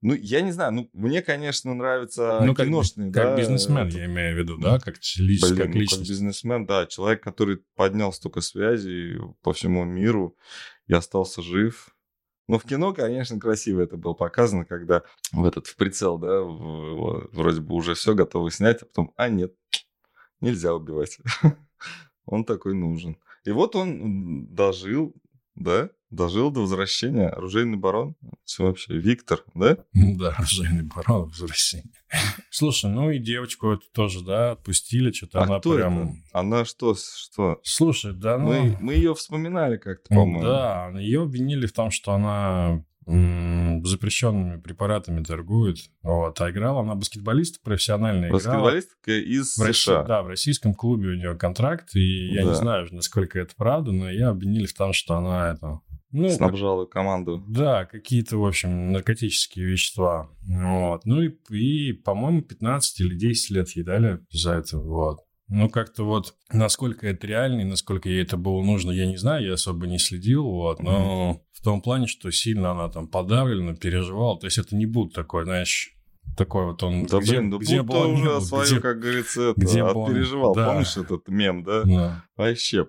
Ну, 0.03 0.13
я 0.15 0.41
не 0.41 0.51
знаю, 0.51 0.73
ну, 0.73 0.89
мне, 0.91 1.21
конечно, 1.21 1.73
нравятся 1.73 2.41
ну, 2.43 2.53
как, 2.53 2.65
киношные, 2.65 3.09
как 3.09 3.23
да. 3.23 3.37
бизнесмен, 3.37 3.87
я 3.87 4.05
имею 4.05 4.35
в 4.35 4.37
виду, 4.37 4.57
да, 4.57 4.77
как, 4.77 4.95
лич, 5.17 5.41
Блин, 5.41 5.55
как 5.55 5.67
личность. 5.73 5.91
Ну, 5.91 5.97
как 5.99 6.09
бизнесмен, 6.09 6.65
да, 6.65 6.85
человек, 6.87 7.23
который 7.23 7.63
поднял 7.75 8.11
столько 8.11 8.41
связей 8.41 9.17
по 9.43 9.53
всему 9.53 9.85
миру 9.85 10.35
и 10.87 10.93
остался 10.93 11.41
жив. 11.41 11.95
Ну, 12.49 12.59
в 12.59 12.63
кино, 12.63 12.93
конечно, 12.93 13.39
красиво 13.39 13.79
это 13.79 13.95
было 13.95 14.13
показано, 14.13 14.65
когда 14.65 15.03
в 15.31 15.45
этот, 15.45 15.67
в 15.67 15.77
прицел, 15.77 16.17
да, 16.17 16.41
в, 16.41 17.29
вроде 17.31 17.61
бы 17.61 17.73
уже 17.73 17.93
все 17.93 18.13
готовы 18.13 18.51
снять, 18.51 18.81
а 18.81 18.85
потом, 18.85 19.13
а 19.15 19.29
нет, 19.29 19.53
нельзя 20.41 20.75
убивать. 20.75 21.17
Он 22.25 22.43
такой 22.43 22.73
нужен. 22.73 23.17
И 23.45 23.51
вот 23.51 23.75
он 23.75 24.47
дожил, 24.47 25.13
да, 25.55 25.89
дожил 26.13 26.51
до 26.51 26.61
возвращения 26.61 27.27
оружейный 27.27 27.77
барон. 27.77 28.15
Все 28.45 28.65
вообще, 28.65 28.97
Виктор, 28.97 29.43
да? 29.53 29.77
Да, 29.93 30.29
оружейный 30.29 30.83
барон 30.83 31.29
возвращения. 31.29 31.91
Слушай, 32.49 32.91
ну 32.91 33.09
и 33.09 33.17
девочку 33.17 33.71
эту 33.71 33.85
тоже, 33.91 34.23
да, 34.23 34.51
отпустили, 34.51 35.11
что-то 35.11 35.39
а 35.39 35.43
она 35.43 35.59
кто 35.59 35.75
прям... 35.75 36.03
Это? 36.03 36.17
Она 36.33 36.65
что, 36.65 36.95
что? 36.95 37.59
Слушай, 37.63 38.13
да 38.13 38.37
ну... 38.37 38.47
Мы, 38.47 38.77
мы 38.79 38.93
ее 38.93 39.15
вспоминали 39.15 39.77
как-то, 39.77 40.09
по-моему. 40.09 40.43
Да, 40.43 40.91
ее 40.95 41.23
обвинили 41.23 41.65
в 41.65 41.73
том, 41.73 41.89
что 41.89 42.13
она 42.13 42.83
запрещенными 43.05 44.61
препаратами 44.61 45.23
торгует. 45.23 45.77
Вот. 46.03 46.39
А 46.39 46.49
играла 46.49 46.81
она 46.81 46.95
баскетболист, 46.95 47.61
профессиональная 47.61 48.31
Баскетболистка 48.31 49.11
из 49.11 49.57
в 49.57 49.73
США. 49.73 50.03
Да, 50.03 50.23
в 50.23 50.27
российском 50.27 50.73
клубе 50.73 51.09
у 51.09 51.15
нее 51.15 51.35
контракт, 51.35 51.95
и 51.95 52.33
я 52.33 52.43
да. 52.43 52.49
не 52.49 52.55
знаю, 52.55 52.87
насколько 52.91 53.39
это 53.39 53.53
правда, 53.57 53.91
но 53.91 54.09
ее 54.09 54.27
обвинили 54.27 54.65
в 54.67 54.73
том, 54.73 54.93
что 54.93 55.15
она 55.15 55.51
это 55.51 55.81
ну, 56.13 56.29
снабжала 56.29 56.85
команду. 56.85 57.43
Да, 57.47 57.85
какие-то, 57.85 58.37
в 58.37 58.45
общем, 58.45 58.91
наркотические 58.91 59.65
вещества. 59.65 60.29
Вот. 60.47 61.05
Ну 61.05 61.21
и, 61.21 61.31
и 61.49 61.93
по-моему, 61.93 62.41
15 62.43 63.01
или 63.01 63.15
10 63.15 63.49
лет 63.49 63.69
ей 63.71 63.83
дали 63.83 64.19
за 64.31 64.53
это. 64.53 64.77
Вот. 64.77 65.21
Ну, 65.49 65.69
как-то 65.69 66.03
вот, 66.03 66.35
насколько 66.51 67.07
это 67.07 67.27
реально 67.27 67.61
и 67.61 67.65
насколько 67.65 68.09
ей 68.09 68.23
это 68.23 68.37
было 68.37 68.61
нужно, 68.63 68.91
я 68.91 69.05
не 69.05 69.17
знаю, 69.17 69.45
я 69.45 69.53
особо 69.53 69.87
не 69.87 69.99
следил, 69.99 70.45
вот, 70.45 70.81
но 70.81 71.33
mm-hmm. 71.33 71.59
в 71.59 71.63
том 71.63 71.81
плане, 71.81 72.07
что 72.07 72.31
сильно 72.31 72.71
она 72.71 72.89
там 72.89 73.07
подавлена, 73.07 73.75
переживала, 73.75 74.39
то 74.39 74.47
есть 74.47 74.57
это 74.57 74.75
не 74.75 74.85
будет 74.85 75.13
такой, 75.13 75.43
знаешь, 75.43 75.93
такой 76.37 76.65
вот 76.65 76.81
он... 76.81 77.05
Да, 77.05 77.19
где, 77.19 77.39
блин, 77.39 77.51
да 77.51 77.57
где 77.57 77.81
будто 77.81 77.99
был, 77.99 78.13
уже 78.13 78.41
свою, 78.41 78.65
где, 78.65 78.79
как 78.79 78.99
говорится, 78.99 79.41
это, 79.41 79.61
где 79.61 79.83
отпереживал. 79.83 80.55
Да. 80.55 80.67
Помнишь 80.67 80.97
этот 80.97 81.27
мем, 81.27 81.63
да? 81.63 81.83
да. 81.83 82.25
Вообще, 82.35 82.87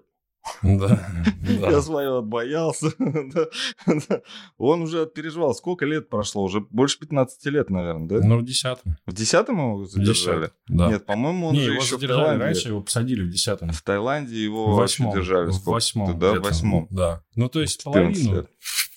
да, 0.63 1.07
Я 1.43 1.81
свое 1.83 2.19
отбоялся. 2.19 2.93
Он 4.59 4.83
уже 4.83 5.07
переживал. 5.07 5.55
Сколько 5.55 5.87
лет 5.87 6.09
прошло? 6.09 6.43
Уже 6.43 6.61
больше 6.61 6.99
15 6.99 7.47
лет, 7.47 7.71
наверное, 7.71 8.21
да? 8.21 8.27
Ну, 8.27 8.39
в 8.39 8.45
десятом. 8.45 8.97
В 9.07 9.13
десятом 9.13 9.59
его 9.59 9.85
задержали? 9.85 10.51
Да. 10.69 10.89
Нет, 10.89 11.07
по-моему, 11.07 11.49
он 11.49 11.55
Не, 11.55 11.65
его 11.65 11.81
задержали 11.81 12.39
раньше, 12.39 12.69
его 12.69 12.83
посадили 12.83 13.23
в 13.23 13.31
десятом. 13.31 13.71
В 13.71 13.83
Таиланде 13.83 14.43
его 14.43 14.75
восьмом. 14.75 15.15
держали. 15.15 15.51
В 15.51 15.65
восьмом. 15.65 16.19
Да, 16.19 16.35
в 16.35 16.43
восьмом. 16.43 16.87
Да. 16.91 17.23
Ну, 17.35 17.49
то 17.49 17.61
есть 17.61 17.83
половину, 17.85 18.47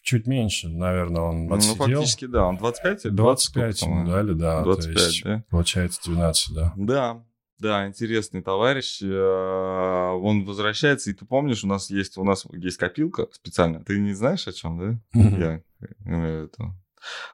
чуть 0.08 0.26
меньше, 0.26 0.70
наверное, 0.70 1.22
он 1.22 1.52
отсидел. 1.52 1.76
Ну, 1.76 1.86
фактически, 1.86 2.26
да. 2.26 2.46
Он 2.46 2.58
25 2.58 3.06
или 3.06 3.12
25 3.12 3.82
ему 3.82 4.08
дали, 4.08 4.34
да. 4.34 4.64
25, 4.64 5.22
да? 5.24 5.44
Получается 5.50 6.02
12, 6.06 6.54
да. 6.54 6.74
Да. 6.78 7.24
Да, 7.60 7.88
интересный 7.88 8.44
товарищ. 8.44 9.02
Э, 9.02 10.12
он 10.12 10.46
возвращается, 10.46 11.10
и 11.10 11.14
ты 11.14 11.26
помнишь, 11.26 11.64
у 11.64 11.68
нас 11.68 11.90
есть 11.90 12.18
у 12.18 12.24
нас 12.24 12.46
есть 12.52 12.78
копилка 12.78 13.28
специально. 13.32 13.84
Ты 13.84 14.00
не 14.00 14.14
знаешь 14.14 14.48
о 14.48 14.54
чем, 14.54 14.78
да? 14.80 15.20
Я 15.20 15.62
имею 16.06 16.50
в 16.50 16.52
виду. 16.52 16.74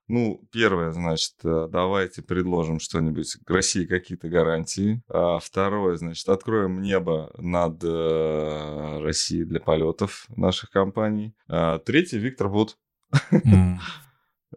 Ну, 0.07 0.41
первое, 0.51 0.91
значит, 0.91 1.33
э, 1.43 1.67
давайте 1.71 2.21
предложим 2.21 2.79
что-нибудь 2.79 3.37
России 3.47 3.85
какие-то 3.85 4.29
гарантии. 4.29 5.01
А 5.09 5.39
второе, 5.39 5.95
значит, 5.95 6.27
откроем 6.29 6.81
небо 6.81 7.31
над 7.37 7.83
э, 7.83 8.99
Россией 9.01 9.45
для 9.45 9.59
полетов 9.59 10.25
наших 10.35 10.69
компаний. 10.69 11.33
А 11.47 11.79
третье, 11.79 12.17
Виктор 12.19 12.47
Вуд. 12.47 12.77
Mm. 13.31 13.77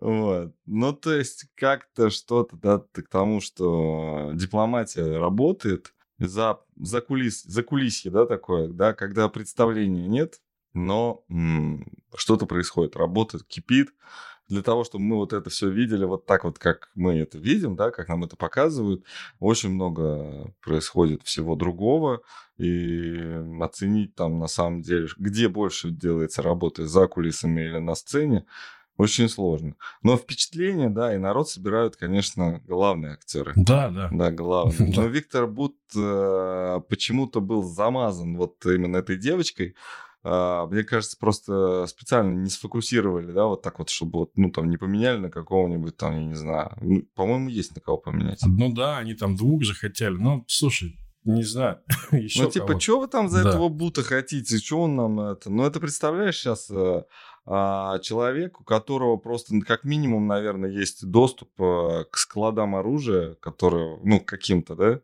Вот. 0.00 0.52
Ну, 0.66 0.92
то 0.92 1.12
есть 1.12 1.46
как-то 1.54 2.10
что-то, 2.10 2.56
да, 2.56 2.78
к 2.78 3.08
тому, 3.08 3.40
что 3.40 4.30
дипломатия 4.34 5.18
работает 5.18 5.94
за, 6.18 6.60
за, 6.76 7.00
кулис, 7.00 7.42
за 7.44 7.62
кулисье, 7.62 8.10
да, 8.10 8.26
такое, 8.26 8.68
да, 8.68 8.92
когда 8.94 9.28
представления 9.28 10.06
нет, 10.06 10.40
но 10.74 11.24
м- 11.30 11.86
что-то 12.14 12.46
происходит, 12.46 12.96
работает, 12.96 13.44
кипит. 13.44 13.90
Для 14.48 14.62
того, 14.62 14.84
чтобы 14.84 15.02
мы 15.02 15.16
вот 15.16 15.32
это 15.32 15.50
все 15.50 15.68
видели 15.68 16.04
вот 16.04 16.24
так 16.24 16.44
вот, 16.44 16.58
как 16.60 16.90
мы 16.94 17.18
это 17.18 17.36
видим, 17.36 17.74
да, 17.74 17.90
как 17.90 18.08
нам 18.08 18.22
это 18.22 18.36
показывают, 18.36 19.04
очень 19.40 19.70
много 19.70 20.54
происходит 20.62 21.24
всего 21.24 21.56
другого, 21.56 22.20
и 22.56 23.40
оценить 23.60 24.14
там 24.14 24.38
на 24.38 24.46
самом 24.46 24.82
деле, 24.82 25.08
где 25.18 25.48
больше 25.48 25.90
делается 25.90 26.42
работы 26.42 26.86
за 26.86 27.08
кулисами 27.08 27.62
или 27.62 27.78
на 27.78 27.96
сцене, 27.96 28.46
очень 28.96 29.28
сложно. 29.28 29.74
Но 30.02 30.16
впечатление, 30.16 30.88
да, 30.88 31.14
и 31.14 31.18
народ 31.18 31.48
собирают, 31.48 31.96
конечно, 31.96 32.60
главные 32.66 33.12
актеры. 33.12 33.52
Да, 33.56 33.90
да. 33.90 34.08
Да, 34.10 34.30
главные. 34.30 34.92
Но 34.96 35.06
Виктор 35.06 35.46
Бут 35.46 35.76
э, 35.94 36.80
почему-то 36.88 37.40
был 37.40 37.62
замазан 37.62 38.36
вот 38.36 38.64
именно 38.64 38.96
этой 38.96 39.16
девочкой. 39.16 39.74
Э, 40.24 40.66
мне 40.70 40.82
кажется, 40.82 41.16
просто 41.18 41.86
специально 41.86 42.32
не 42.32 42.48
сфокусировали, 42.48 43.32
да, 43.32 43.44
вот 43.44 43.62
так 43.62 43.78
вот, 43.78 43.90
чтобы 43.90 44.20
вот, 44.20 44.30
ну, 44.36 44.50
там, 44.50 44.70
не 44.70 44.76
поменяли 44.78 45.18
на 45.18 45.30
какого-нибудь 45.30 45.96
там, 45.96 46.14
я 46.16 46.24
не 46.24 46.34
знаю. 46.34 46.72
Ну, 46.80 47.02
по-моему, 47.14 47.48
есть 47.48 47.74
на 47.74 47.82
кого 47.82 47.98
поменять. 47.98 48.40
Ну 48.46 48.72
да, 48.72 48.98
они 48.98 49.14
там 49.14 49.36
двух 49.36 49.62
же 49.62 49.74
хотели. 49.74 50.14
Ну, 50.14 50.44
слушай, 50.48 50.98
не 51.26 51.42
знаю. 51.42 51.80
Еще 52.12 52.44
ну, 52.44 52.50
типа, 52.50 52.80
что 52.80 53.00
вы 53.00 53.08
там 53.08 53.28
за 53.28 53.42
да. 53.42 53.50
этого 53.50 53.68
Бута 53.68 54.02
хотите? 54.02 54.58
Что 54.58 54.82
он 54.82 54.96
нам 54.96 55.20
это? 55.20 55.50
Ну, 55.50 55.66
это 55.66 55.80
представляешь 55.80 56.38
сейчас 56.38 56.70
э, 56.70 56.74
а, 56.74 57.04
человек, 57.46 58.60
у 58.60 58.64
которого 58.64 59.16
просто 59.16 59.54
как 59.60 59.84
минимум, 59.84 60.26
наверное, 60.26 60.70
есть 60.70 61.08
доступ 61.08 61.50
э, 61.60 62.04
к 62.10 62.16
складам 62.16 62.74
оружия, 62.74 63.34
которые, 63.34 64.00
ну, 64.02 64.20
каким-то, 64.20 64.74
да, 64.74 65.00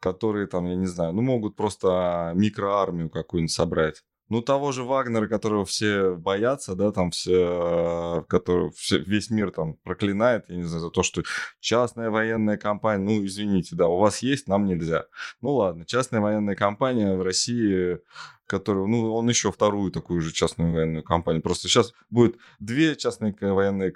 которые 0.00 0.46
там, 0.46 0.66
я 0.66 0.74
не 0.74 0.86
знаю, 0.86 1.12
ну, 1.12 1.20
могут 1.22 1.54
просто 1.54 2.32
микроармию 2.34 3.10
какую-нибудь 3.10 3.52
собрать. 3.52 4.02
Ну, 4.32 4.40
того 4.40 4.72
же 4.72 4.82
Вагнера, 4.82 5.28
которого 5.28 5.66
все 5.66 6.14
боятся, 6.14 6.74
да, 6.74 6.90
там 6.90 7.10
все, 7.10 8.24
который 8.30 8.70
все, 8.70 8.98
весь 8.98 9.28
мир 9.28 9.50
там 9.50 9.74
проклинает, 9.84 10.48
я 10.48 10.56
не 10.56 10.62
знаю, 10.62 10.80
за 10.80 10.88
то, 10.88 11.02
что 11.02 11.22
частная 11.60 12.08
военная 12.08 12.56
компания, 12.56 13.04
ну, 13.04 13.26
извините, 13.26 13.76
да, 13.76 13.88
у 13.88 13.98
вас 13.98 14.20
есть, 14.20 14.48
нам 14.48 14.64
нельзя. 14.64 15.04
Ну, 15.42 15.52
ладно, 15.56 15.84
частная 15.84 16.22
военная 16.22 16.54
компания 16.54 17.14
в 17.14 17.20
России 17.22 18.00
который, 18.46 18.86
ну, 18.86 19.14
он 19.14 19.28
еще 19.28 19.52
вторую 19.52 19.92
такую 19.92 20.22
же 20.22 20.32
частную 20.32 20.72
военную 20.72 21.02
компанию. 21.04 21.42
Просто 21.42 21.68
сейчас 21.68 21.92
будет 22.08 22.36
две 22.58 22.96
частные 22.96 23.34
военные 23.38 23.92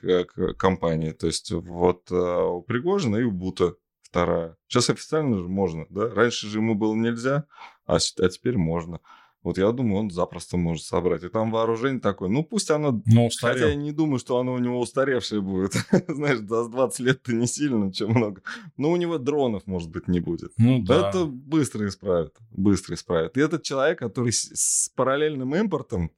компании. 0.55 1.13
То 1.13 1.27
есть 1.27 1.51
вот 1.51 2.11
э, 2.11 2.15
у 2.15 2.63
Пригожина 2.63 3.17
и 3.17 3.23
у 3.23 3.31
Бута 3.31 3.75
вторая. 4.03 4.57
Сейчас 4.67 4.89
официально 4.89 5.37
же 5.37 5.49
можно, 5.49 5.87
да? 5.91 6.09
Раньше 6.09 6.47
же 6.47 6.59
ему 6.59 6.75
было 6.75 6.95
нельзя, 6.95 7.45
а, 7.87 7.97
а 7.97 8.29
теперь 8.29 8.57
можно. 8.57 9.01
Вот 9.47 9.59
я 9.59 9.71
думаю, 9.71 10.01
он 10.01 10.11
запросто 10.11 10.57
может 10.57 10.85
собрать. 10.85 11.23
И 11.23 11.29
там 11.29 11.53
вооружение 11.53 12.01
такое, 12.01 12.29
ну 12.29 12.43
пусть 12.43 12.69
оно... 12.73 13.01
Ну, 13.07 13.29
хотя 13.41 13.69
я 13.69 13.77
не 13.77 13.93
думаю, 13.93 14.19
что 14.19 14.41
оно 14.41 14.55
у 14.55 14.59
него 14.59 14.81
устаревшее 14.81 15.41
будет. 15.41 15.73
Знаешь, 16.09 16.41
за 16.41 16.69
20 16.69 16.99
лет-то 16.99 17.33
не 17.33 17.47
сильно, 17.47 17.93
чем 17.93 18.11
много. 18.11 18.43
Но 18.77 18.91
у 18.91 18.97
него 18.97 19.19
дронов, 19.19 19.63
может 19.69 19.89
быть, 19.89 20.09
не 20.09 20.19
будет. 20.19 20.51
Ну 20.59 20.83
да. 20.83 21.11
Это 21.11 21.27
быстро 21.27 21.87
исправит. 21.87 22.35
Быстро 22.51 22.97
исправит. 22.97 23.37
И 23.37 23.41
этот 23.41 23.63
человек, 23.63 24.01
который 24.01 24.33
с, 24.33 24.51
с 24.53 24.89
параллельным 24.97 25.55
импортом 25.55 26.11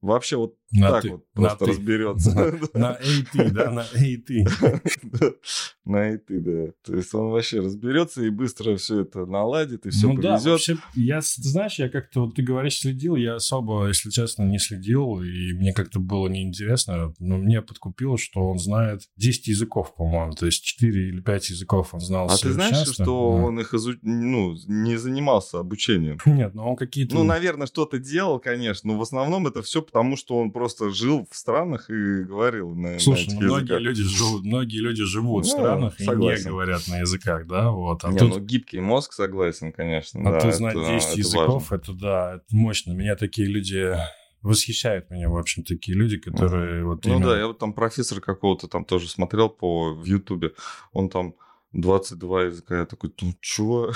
вообще 0.00 0.36
вот 0.36 0.56
на 0.72 0.90
так 0.90 1.02
ты, 1.02 1.10
вот 1.10 1.24
просто 1.32 1.66
разберется. 1.66 2.58
На 2.72 2.96
AT, 2.96 3.50
да, 3.52 3.70
на 3.70 3.80
AT. 3.80 5.36
На 5.84 6.14
AT, 6.14 6.24
да. 6.28 6.72
То 6.82 6.96
есть 6.96 7.14
он 7.14 7.30
вообще 7.30 7.60
разберется 7.60 8.24
и 8.24 8.30
быстро 8.30 8.76
все 8.76 9.00
это 9.00 9.26
наладит, 9.26 9.84
и 9.84 9.90
все 9.90 10.08
ну 10.08 10.16
повезет. 10.16 10.44
Да, 10.44 10.50
вообще, 10.50 10.76
я, 10.94 11.20
знаешь, 11.20 11.78
я 11.78 11.90
как-то, 11.90 12.24
вот 12.24 12.36
ты 12.36 12.42
говоришь, 12.42 12.78
следил, 12.78 13.16
я 13.16 13.34
особо, 13.34 13.88
если 13.88 14.08
честно, 14.10 14.44
не 14.44 14.58
следил, 14.58 15.20
и 15.22 15.52
мне 15.52 15.74
как-то 15.74 16.00
было 16.00 16.28
неинтересно, 16.28 17.12
но 17.18 17.36
мне 17.36 17.60
подкупило, 17.60 18.16
что 18.16 18.40
он 18.40 18.58
знает 18.58 19.02
10 19.16 19.48
языков, 19.48 19.94
по-моему, 19.94 20.32
то 20.32 20.46
есть 20.46 20.64
4 20.64 21.08
или 21.08 21.20
5 21.20 21.50
языков 21.50 21.92
он 21.92 22.00
знал 22.00 22.30
А 22.30 22.36
ты 22.36 22.50
знаешь, 22.50 22.78
часто. 22.78 23.04
что 23.04 23.30
он 23.30 23.60
их 23.60 23.74
изу... 23.74 23.92
ну, 24.00 24.54
не 24.66 24.96
занимался 24.96 25.58
обучением? 25.58 26.18
Нет, 26.26 26.54
но 26.54 26.70
он 26.70 26.76
какие-то... 26.76 27.14
Ну, 27.14 27.24
наверное, 27.24 27.66
что-то 27.66 27.98
делал, 27.98 28.38
конечно, 28.38 28.92
но 28.92 28.98
в 28.98 29.02
основном 29.02 29.46
это 29.46 29.60
все 29.60 29.82
потому, 29.82 30.16
что 30.16 30.38
он 30.38 30.50
просто 30.50 30.61
просто 30.62 30.90
жил 30.90 31.26
в 31.28 31.36
странах 31.36 31.90
и 31.90 32.22
говорил 32.22 32.72
на, 32.76 33.00
Слушай, 33.00 33.34
на 33.34 33.40
ну, 33.40 33.46
многие 33.46 33.78
люди 33.80 34.04
живут, 34.04 34.44
многие 34.44 34.78
люди 34.78 35.02
живут 35.02 35.42
ну, 35.44 35.48
в 35.48 35.52
странах 35.52 35.98
согласен. 35.98 36.40
и 36.40 36.44
не 36.44 36.50
говорят 36.50 36.86
на 36.86 36.98
языках, 37.00 37.48
да, 37.48 37.70
вот. 37.70 38.04
А 38.04 38.12
не, 38.12 38.18
тут... 38.18 38.28
ну 38.28 38.38
гибкий 38.38 38.78
мозг 38.78 39.12
согласен, 39.12 39.72
конечно. 39.72 40.20
А 40.20 40.34
да, 40.34 40.40
тут 40.40 40.54
знать 40.54 40.76
10 40.76 41.08
это 41.08 41.18
языков, 41.18 41.70
важно. 41.70 41.82
это 41.82 41.92
да, 41.94 42.34
это 42.36 42.44
мощно. 42.52 42.92
Меня 42.92 43.16
такие 43.16 43.48
люди 43.48 43.96
восхищают 44.40 45.10
меня, 45.10 45.28
в 45.28 45.36
общем, 45.36 45.64
такие 45.64 45.98
люди, 45.98 46.18
которые 46.18 46.84
вот 46.84 47.04
Ну 47.06 47.16
именно... 47.16 47.30
да, 47.30 47.38
я 47.40 47.48
вот 47.48 47.58
там 47.58 47.72
профессор 47.72 48.20
какого-то 48.20 48.68
там 48.68 48.84
тоже 48.84 49.08
смотрел 49.08 49.48
по 49.48 49.92
в 49.94 50.04
Ютубе, 50.04 50.52
он 50.92 51.08
там 51.08 51.34
22 51.72 52.42
языка. 52.44 52.78
Я 52.80 52.86
такой, 52.86 53.12
ну 53.20 53.32
чё? 53.40 53.92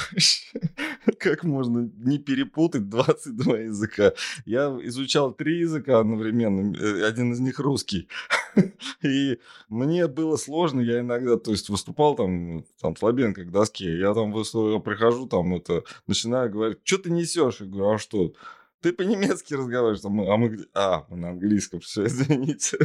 как 1.19 1.45
можно 1.45 1.91
не 1.97 2.19
перепутать 2.19 2.89
22 2.89 3.59
языка? 3.59 4.13
Я 4.45 4.77
изучал 4.83 5.33
три 5.33 5.61
языка 5.61 6.01
одновременно, 6.01 6.75
э, 6.77 7.05
один 7.05 7.33
из 7.33 7.41
них 7.41 7.59
русский. 7.59 8.09
И 9.03 9.39
мне 9.69 10.07
было 10.09 10.37
сложно, 10.37 10.81
я 10.81 11.01
иногда, 11.01 11.37
то 11.37 11.51
есть 11.51 11.69
выступал 11.69 12.15
там, 12.17 12.65
там 12.81 12.97
слабенько 12.97 13.45
к 13.45 13.51
доске, 13.51 13.99
я 13.99 14.15
там 14.15 14.33
выступаю, 14.33 14.81
прихожу, 14.81 15.27
там 15.27 15.55
это, 15.55 15.83
начинаю 16.07 16.51
говорить, 16.51 16.79
что 16.85 16.99
ты 16.99 17.11
несешь? 17.11 17.61
Я 17.61 17.67
говорю, 17.67 17.91
а 17.91 17.99
что? 17.99 18.33
Ты 18.81 18.93
по-немецки 18.93 19.55
разговариваешь, 19.55 20.05
а 20.05 20.09
мы, 20.09 20.33
а 20.33 20.37
мы, 20.37 20.67
а, 20.75 21.07
мы 21.09 21.17
на 21.17 21.31
английском, 21.31 21.81
все, 21.81 22.05
извините. 22.07 22.79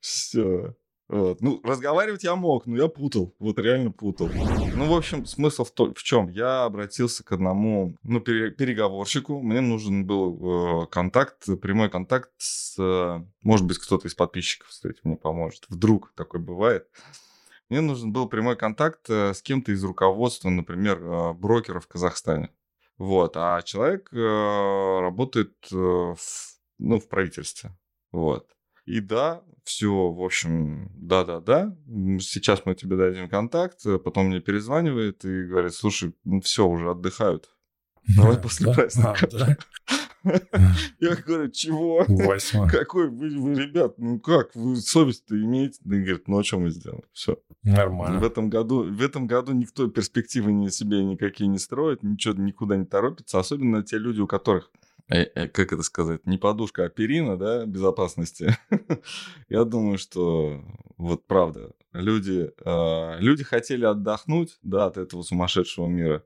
все. 0.00 0.74
Вот. 1.08 1.42
Ну, 1.42 1.60
разговаривать 1.62 2.24
я 2.24 2.34
мог, 2.34 2.66
но 2.66 2.76
я 2.76 2.88
путал. 2.88 3.34
Вот 3.38 3.58
реально 3.58 3.90
путал. 3.90 4.30
Ну, 4.74 4.86
в 4.86 4.94
общем, 4.94 5.26
смысл 5.26 5.64
в, 5.64 5.70
то, 5.70 5.92
в 5.92 6.02
чем? 6.02 6.28
Я 6.28 6.64
обратился 6.64 7.22
к 7.22 7.32
одному 7.32 7.94
ну, 8.02 8.20
переговорщику. 8.20 9.40
Мне 9.40 9.60
нужен 9.60 10.06
был 10.06 10.84
э, 10.84 10.86
контакт, 10.86 11.44
прямой 11.60 11.90
контакт 11.90 12.30
с... 12.38 12.76
Э, 12.78 13.22
может 13.42 13.66
быть, 13.66 13.78
кто-то 13.78 14.08
из 14.08 14.14
подписчиков, 14.14 14.68
кстати, 14.68 14.98
мне 15.04 15.16
поможет. 15.16 15.66
Вдруг 15.68 16.12
такое 16.14 16.40
бывает. 16.40 16.88
Мне 17.68 17.82
нужен 17.82 18.12
был 18.12 18.26
прямой 18.26 18.56
контакт 18.56 19.08
э, 19.10 19.34
с 19.34 19.42
кем-то 19.42 19.72
из 19.72 19.84
руководства, 19.84 20.48
например, 20.48 21.02
э, 21.02 21.32
брокера 21.34 21.80
в 21.80 21.86
Казахстане. 21.86 22.50
Вот. 22.96 23.36
А 23.36 23.60
человек 23.62 24.08
э, 24.12 25.00
работает 25.00 25.54
э, 25.70 25.76
в, 25.76 26.16
ну, 26.78 26.98
в 26.98 27.08
правительстве. 27.08 27.76
Вот. 28.10 28.48
И 28.84 29.00
да, 29.00 29.42
все, 29.64 30.10
в 30.10 30.22
общем, 30.22 30.90
да-да-да, 30.94 31.76
сейчас 32.20 32.62
мы 32.66 32.74
тебе 32.74 32.96
дадим 32.96 33.28
контакт, 33.28 33.84
э, 33.86 33.98
потом 33.98 34.26
мне 34.26 34.40
перезванивает 34.40 35.24
и 35.24 35.44
говорит, 35.44 35.74
слушай, 35.74 36.14
ну 36.24 36.40
все, 36.40 36.66
уже 36.66 36.90
отдыхают. 36.90 37.48
Давай 38.14 38.38
после 38.38 38.72
праздника. 38.72 39.56
Я 41.00 41.16
говорю, 41.16 41.50
чего? 41.50 42.04
Какой 42.68 43.10
вы, 43.10 43.38
вы, 43.38 43.54
ребят, 43.54 43.98
ну 43.98 44.18
как, 44.20 44.54
вы 44.54 44.76
совесть-то 44.76 45.36
имеете? 45.36 45.80
И 45.84 45.88
говорит, 45.88 46.28
ну 46.28 46.38
а 46.38 46.44
что 46.44 46.58
мы 46.58 46.70
сделаем? 46.70 47.04
Все. 47.12 47.38
Нормально. 47.62 48.20
В 48.20 48.24
этом 48.24 48.48
году, 48.48 48.84
в 48.84 49.02
этом 49.02 49.26
году 49.26 49.52
никто 49.52 49.88
перспективы 49.88 50.52
ни 50.52 50.68
себе 50.68 51.04
никакие 51.04 51.48
не 51.48 51.58
строит, 51.58 52.02
ничего 52.02 52.34
никуда 52.34 52.76
не 52.76 52.86
торопится, 52.86 53.38
особенно 53.38 53.82
те 53.82 53.98
люди, 53.98 54.20
у 54.20 54.26
которых 54.26 54.70
как 55.08 55.72
это 55.72 55.82
сказать, 55.82 56.26
не 56.26 56.38
подушка, 56.38 56.84
а 56.84 56.88
перина, 56.88 57.36
да, 57.36 57.66
безопасности. 57.66 58.56
Я 59.48 59.64
думаю, 59.64 59.98
что 59.98 60.62
вот 60.96 61.26
правда, 61.26 61.72
люди, 61.92 62.50
э, 62.64 63.20
люди 63.20 63.44
хотели 63.44 63.84
отдохнуть, 63.84 64.58
да, 64.62 64.86
от 64.86 64.96
этого 64.96 65.22
сумасшедшего 65.22 65.86
мира. 65.86 66.24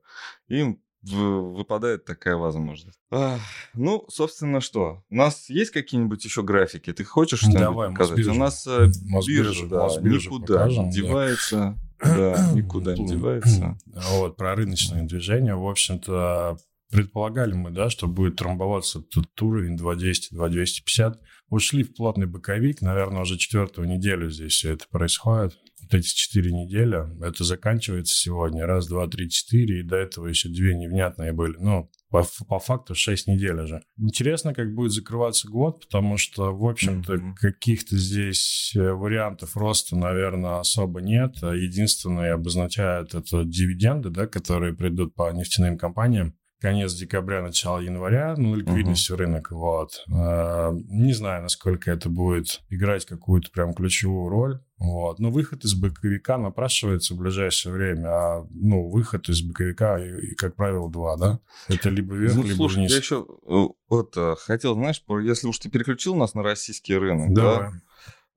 Им 0.48 0.80
выпадает 1.02 2.04
такая 2.04 2.36
возможность. 2.36 2.98
А, 3.10 3.38
ну, 3.74 4.04
собственно, 4.08 4.60
что? 4.60 5.04
У 5.10 5.14
нас 5.14 5.48
есть 5.48 5.70
какие-нибудь 5.70 6.24
еще 6.24 6.42
графики? 6.42 6.92
Ты 6.92 7.04
хочешь 7.04 7.38
что-нибудь 7.38 7.60
Давай, 7.60 7.90
показать? 7.90 8.26
У 8.26 8.34
нас 8.34 8.66
э, 8.66 8.88
биржа, 9.26 9.66
да, 9.66 9.88
никуда 10.00 10.54
покажем, 10.54 10.84
не 10.86 10.92
девается. 10.92 11.78
Да, 12.00 12.52
никуда 12.54 12.96
не 12.96 13.06
девается. 13.06 13.78
Вот, 14.10 14.36
про 14.36 14.54
рыночное 14.54 15.04
движение, 15.04 15.54
в 15.54 15.66
общем-то, 15.66 16.58
Предполагали 16.90 17.52
мы, 17.52 17.70
да, 17.70 17.90
что 17.90 18.06
будет 18.08 18.36
трамбоваться 18.36 19.00
тут 19.02 19.40
уровень 19.42 19.76
2.200, 19.76 20.34
2.250. 20.34 21.16
Ушли 21.50 21.82
в 21.82 21.94
плотный 21.94 22.26
боковик, 22.26 22.80
наверное, 22.80 23.22
уже 23.22 23.36
четвертую 23.36 23.88
неделю 23.88 24.30
здесь 24.30 24.52
все 24.52 24.72
это 24.72 24.86
происходит. 24.90 25.56
Вот 25.82 25.94
эти 25.94 26.08
четыре 26.08 26.52
недели, 26.52 26.98
это 27.24 27.44
заканчивается 27.44 28.14
сегодня. 28.14 28.66
Раз, 28.66 28.88
два, 28.88 29.06
три, 29.06 29.30
четыре, 29.30 29.80
и 29.80 29.82
до 29.82 29.96
этого 29.96 30.26
еще 30.26 30.48
две 30.48 30.74
невнятные 30.74 31.32
были. 31.32 31.56
Ну, 31.58 31.90
по, 32.10 32.26
по 32.48 32.58
факту 32.58 32.94
6 32.94 33.28
недель 33.28 33.60
уже. 33.60 33.82
Интересно, 33.98 34.54
как 34.54 34.74
будет 34.74 34.92
закрываться 34.92 35.48
год, 35.48 35.84
потому 35.84 36.16
что, 36.16 36.56
в 36.56 36.66
общем-то, 36.66 37.14
mm-hmm. 37.14 37.34
каких-то 37.36 37.96
здесь 37.96 38.72
э, 38.74 38.92
вариантов 38.92 39.56
роста, 39.56 39.94
наверное, 39.94 40.60
особо 40.60 41.00
нет. 41.00 41.36
Единственное 41.42 42.34
обозначает 42.34 43.14
это 43.14 43.44
дивиденды, 43.44 44.10
да, 44.10 44.26
которые 44.26 44.74
придут 44.74 45.14
по 45.14 45.30
нефтяным 45.32 45.76
компаниям 45.76 46.34
конец 46.60 46.94
декабря, 46.94 47.42
начало 47.42 47.78
января, 47.80 48.34
ну, 48.36 48.54
ликвидность 48.54 49.10
uh-huh. 49.10 49.16
рынок, 49.16 49.50
вот. 49.50 50.04
А, 50.12 50.72
не 50.72 51.12
знаю, 51.12 51.42
насколько 51.42 51.90
это 51.90 52.08
будет 52.08 52.62
играть 52.68 53.06
какую-то 53.06 53.50
прям 53.50 53.74
ключевую 53.74 54.28
роль, 54.28 54.60
вот. 54.78 55.18
Но 55.18 55.30
выход 55.30 55.64
из 55.64 55.74
боковика 55.74 56.36
напрашивается 56.36 57.14
в 57.14 57.18
ближайшее 57.18 57.72
время, 57.72 58.08
а, 58.08 58.46
ну, 58.50 58.88
выход 58.88 59.28
из 59.28 59.42
боковика, 59.42 59.98
и, 59.98 60.34
как 60.34 60.56
правило, 60.56 60.90
два, 60.90 61.16
да? 61.16 61.40
Это 61.68 61.90
либо 61.90 62.14
вверх, 62.14 62.34
ну, 62.34 62.42
либо 62.42 62.56
слушай, 62.56 62.78
вниз. 62.78 62.90
я 62.90 62.98
еще 62.98 63.26
э, 63.46 63.66
вот 63.88 64.16
э, 64.16 64.34
хотел, 64.38 64.74
знаешь, 64.74 65.02
если 65.24 65.46
уж 65.46 65.58
ты 65.58 65.70
переключил 65.70 66.14
нас 66.14 66.34
на 66.34 66.42
российский 66.42 66.96
рынок, 66.96 67.34
да, 67.34 67.56
а, 67.56 67.72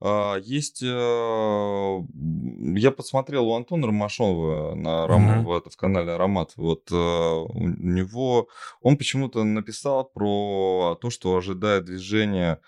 есть, 0.04 0.82
э, 0.82 2.02
я 2.76 2.92
посмотрел 2.92 3.48
у 3.48 3.56
Антона 3.56 3.88
Ромашова 3.88 4.74
на 4.74 5.06
Ром, 5.06 5.30
uh-huh. 5.30 5.62
в, 5.66 5.70
в 5.70 5.78
канале 5.78 6.14
Аромат. 6.14 6.54
Вот 6.56 6.92
э, 6.92 6.96
у 6.96 7.68
него 7.68 8.48
он 8.82 8.98
почему-то 8.98 9.44
написал 9.44 10.06
про 10.06 10.98
то, 11.00 11.10
что 11.12 11.36
ожидает 11.36 11.86
движение 11.86 12.60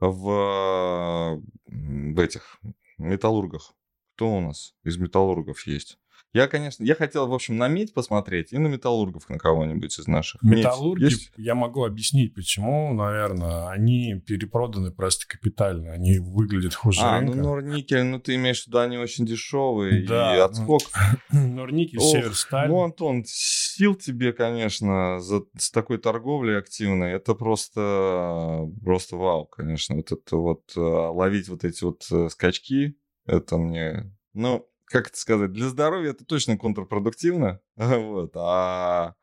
в, 0.00 1.40
в 1.66 2.18
этих 2.20 2.58
металлургах. 2.98 3.72
Кто 4.14 4.36
у 4.36 4.40
нас 4.40 4.74
из 4.84 4.98
металлургов 4.98 5.66
есть? 5.66 5.98
Я, 6.34 6.48
конечно, 6.48 6.82
я 6.82 6.94
хотел, 6.94 7.26
в 7.28 7.34
общем, 7.34 7.58
на 7.58 7.68
медь 7.68 7.92
посмотреть 7.92 8.52
и 8.54 8.58
на 8.58 8.66
металлургов 8.66 9.28
на 9.28 9.38
кого-нибудь 9.38 9.98
из 9.98 10.06
наших. 10.06 10.42
Металлурги, 10.42 11.04
есть? 11.04 11.32
я 11.36 11.54
могу 11.54 11.84
объяснить, 11.84 12.34
почему, 12.34 12.94
наверное, 12.94 13.68
они 13.68 14.14
перепроданы 14.26 14.92
просто 14.92 15.26
капитально, 15.28 15.92
они 15.92 16.20
выглядят 16.20 16.74
хуже 16.74 17.00
а, 17.02 17.20
рынка. 17.20 17.36
ну 17.36 17.42
Норникель, 17.42 18.04
ну 18.04 18.18
ты 18.18 18.36
имеешь 18.36 18.64
в 18.64 18.66
виду, 18.68 18.78
они 18.78 18.96
очень 18.96 19.26
дешевые 19.26 20.06
да, 20.06 20.34
и 20.34 20.38
отскок. 20.38 20.80
Норникель, 21.32 22.00
Северсталь. 22.00 22.68
Ну, 22.68 22.82
Антон, 22.82 23.24
сил 23.26 23.94
тебе, 23.94 24.32
конечно, 24.32 25.20
за, 25.20 25.42
с 25.58 25.70
такой 25.70 25.98
торговлей 25.98 26.58
активной, 26.58 27.12
это 27.12 27.34
просто, 27.34 28.70
просто 28.82 29.16
вау, 29.16 29.44
конечно, 29.44 29.96
вот 29.96 30.12
это 30.12 30.36
вот 30.36 30.62
э, 30.76 30.80
ловить 30.80 31.50
вот 31.50 31.64
эти 31.64 31.84
вот 31.84 32.06
э, 32.10 32.30
скачки, 32.30 32.96
это 33.26 33.58
мне, 33.58 34.10
ну, 34.32 34.66
как 34.92 35.08
это 35.08 35.18
сказать, 35.18 35.52
для 35.52 35.68
здоровья 35.68 36.10
это 36.10 36.24
точно 36.24 36.56
контрпродуктивно, 36.58 37.60
вот, 37.76 38.32
а 38.36 39.14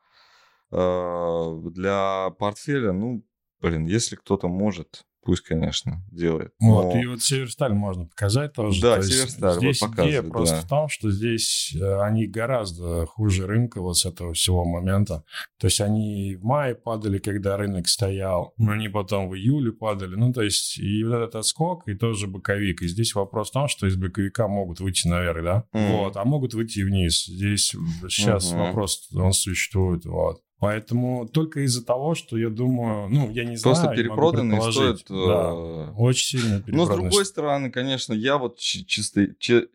э, 0.72 1.60
для 1.70 2.30
портфеля, 2.38 2.92
ну, 2.92 3.24
блин, 3.60 3.86
если 3.86 4.16
кто-то 4.16 4.48
может 4.48 5.06
Пусть, 5.22 5.42
конечно, 5.42 6.02
делает. 6.10 6.52
Но... 6.60 6.82
Вот, 6.82 6.94
и 6.96 7.06
вот 7.06 7.20
Северсталь 7.20 7.74
можно 7.74 8.06
показать 8.06 8.54
тоже. 8.54 8.80
Да, 8.80 8.96
То 8.96 9.02
Северсталь 9.02 9.58
здесь 9.58 9.82
вот 9.82 9.98
идея 9.98 10.22
просто 10.22 10.56
да. 10.56 10.62
в 10.62 10.68
том, 10.68 10.88
что 10.88 11.10
здесь 11.10 11.76
э, 11.78 12.00
они 12.00 12.26
гораздо 12.26 13.04
хуже 13.04 13.46
рынка 13.46 13.82
вот 13.82 13.98
с 13.98 14.06
этого 14.06 14.32
всего 14.32 14.64
момента. 14.64 15.24
То 15.58 15.66
есть 15.66 15.80
они 15.82 16.36
в 16.36 16.44
мае 16.44 16.74
падали, 16.74 17.18
когда 17.18 17.58
рынок 17.58 17.86
стоял, 17.88 18.54
они 18.58 18.88
потом 18.88 19.28
в 19.28 19.34
июле 19.34 19.72
падали. 19.72 20.14
Ну, 20.14 20.32
то 20.32 20.42
есть 20.42 20.78
и 20.78 21.04
вот 21.04 21.14
этот 21.14 21.36
отскок, 21.36 21.86
и 21.86 21.94
тоже 21.94 22.26
боковик. 22.26 22.80
И 22.80 22.88
здесь 22.88 23.14
вопрос 23.14 23.50
в 23.50 23.52
том, 23.52 23.68
что 23.68 23.86
из 23.86 23.96
боковика 23.96 24.48
могут 24.48 24.80
выйти 24.80 25.06
наверх, 25.06 25.44
да? 25.44 25.64
Mm. 25.74 25.96
Вот, 25.98 26.16
а 26.16 26.24
могут 26.24 26.54
выйти 26.54 26.80
вниз. 26.80 27.26
Здесь 27.26 27.74
сейчас 28.08 28.52
mm-hmm. 28.52 28.66
вопрос, 28.66 29.08
он 29.14 29.32
существует, 29.32 30.06
вот. 30.06 30.40
Поэтому 30.60 31.26
только 31.26 31.60
из-за 31.60 31.82
того, 31.82 32.14
что 32.14 32.36
я 32.36 32.50
думаю, 32.50 33.08
ну, 33.08 33.30
я 33.30 33.44
не 33.44 33.56
Просто 33.56 33.74
знаю. 33.82 33.96
Просто 33.96 33.96
перепроданные 33.96 34.60
стоят... 34.60 35.02
Да, 35.08 35.52
э, 35.54 35.92
очень 35.96 36.38
сильно 36.38 36.62
Но, 36.66 36.84
с 36.84 36.88
другой 36.90 37.24
стороны, 37.24 37.70
конечно, 37.70 38.12
я 38.12 38.36
вот 38.36 38.58
чисто, 38.58 39.28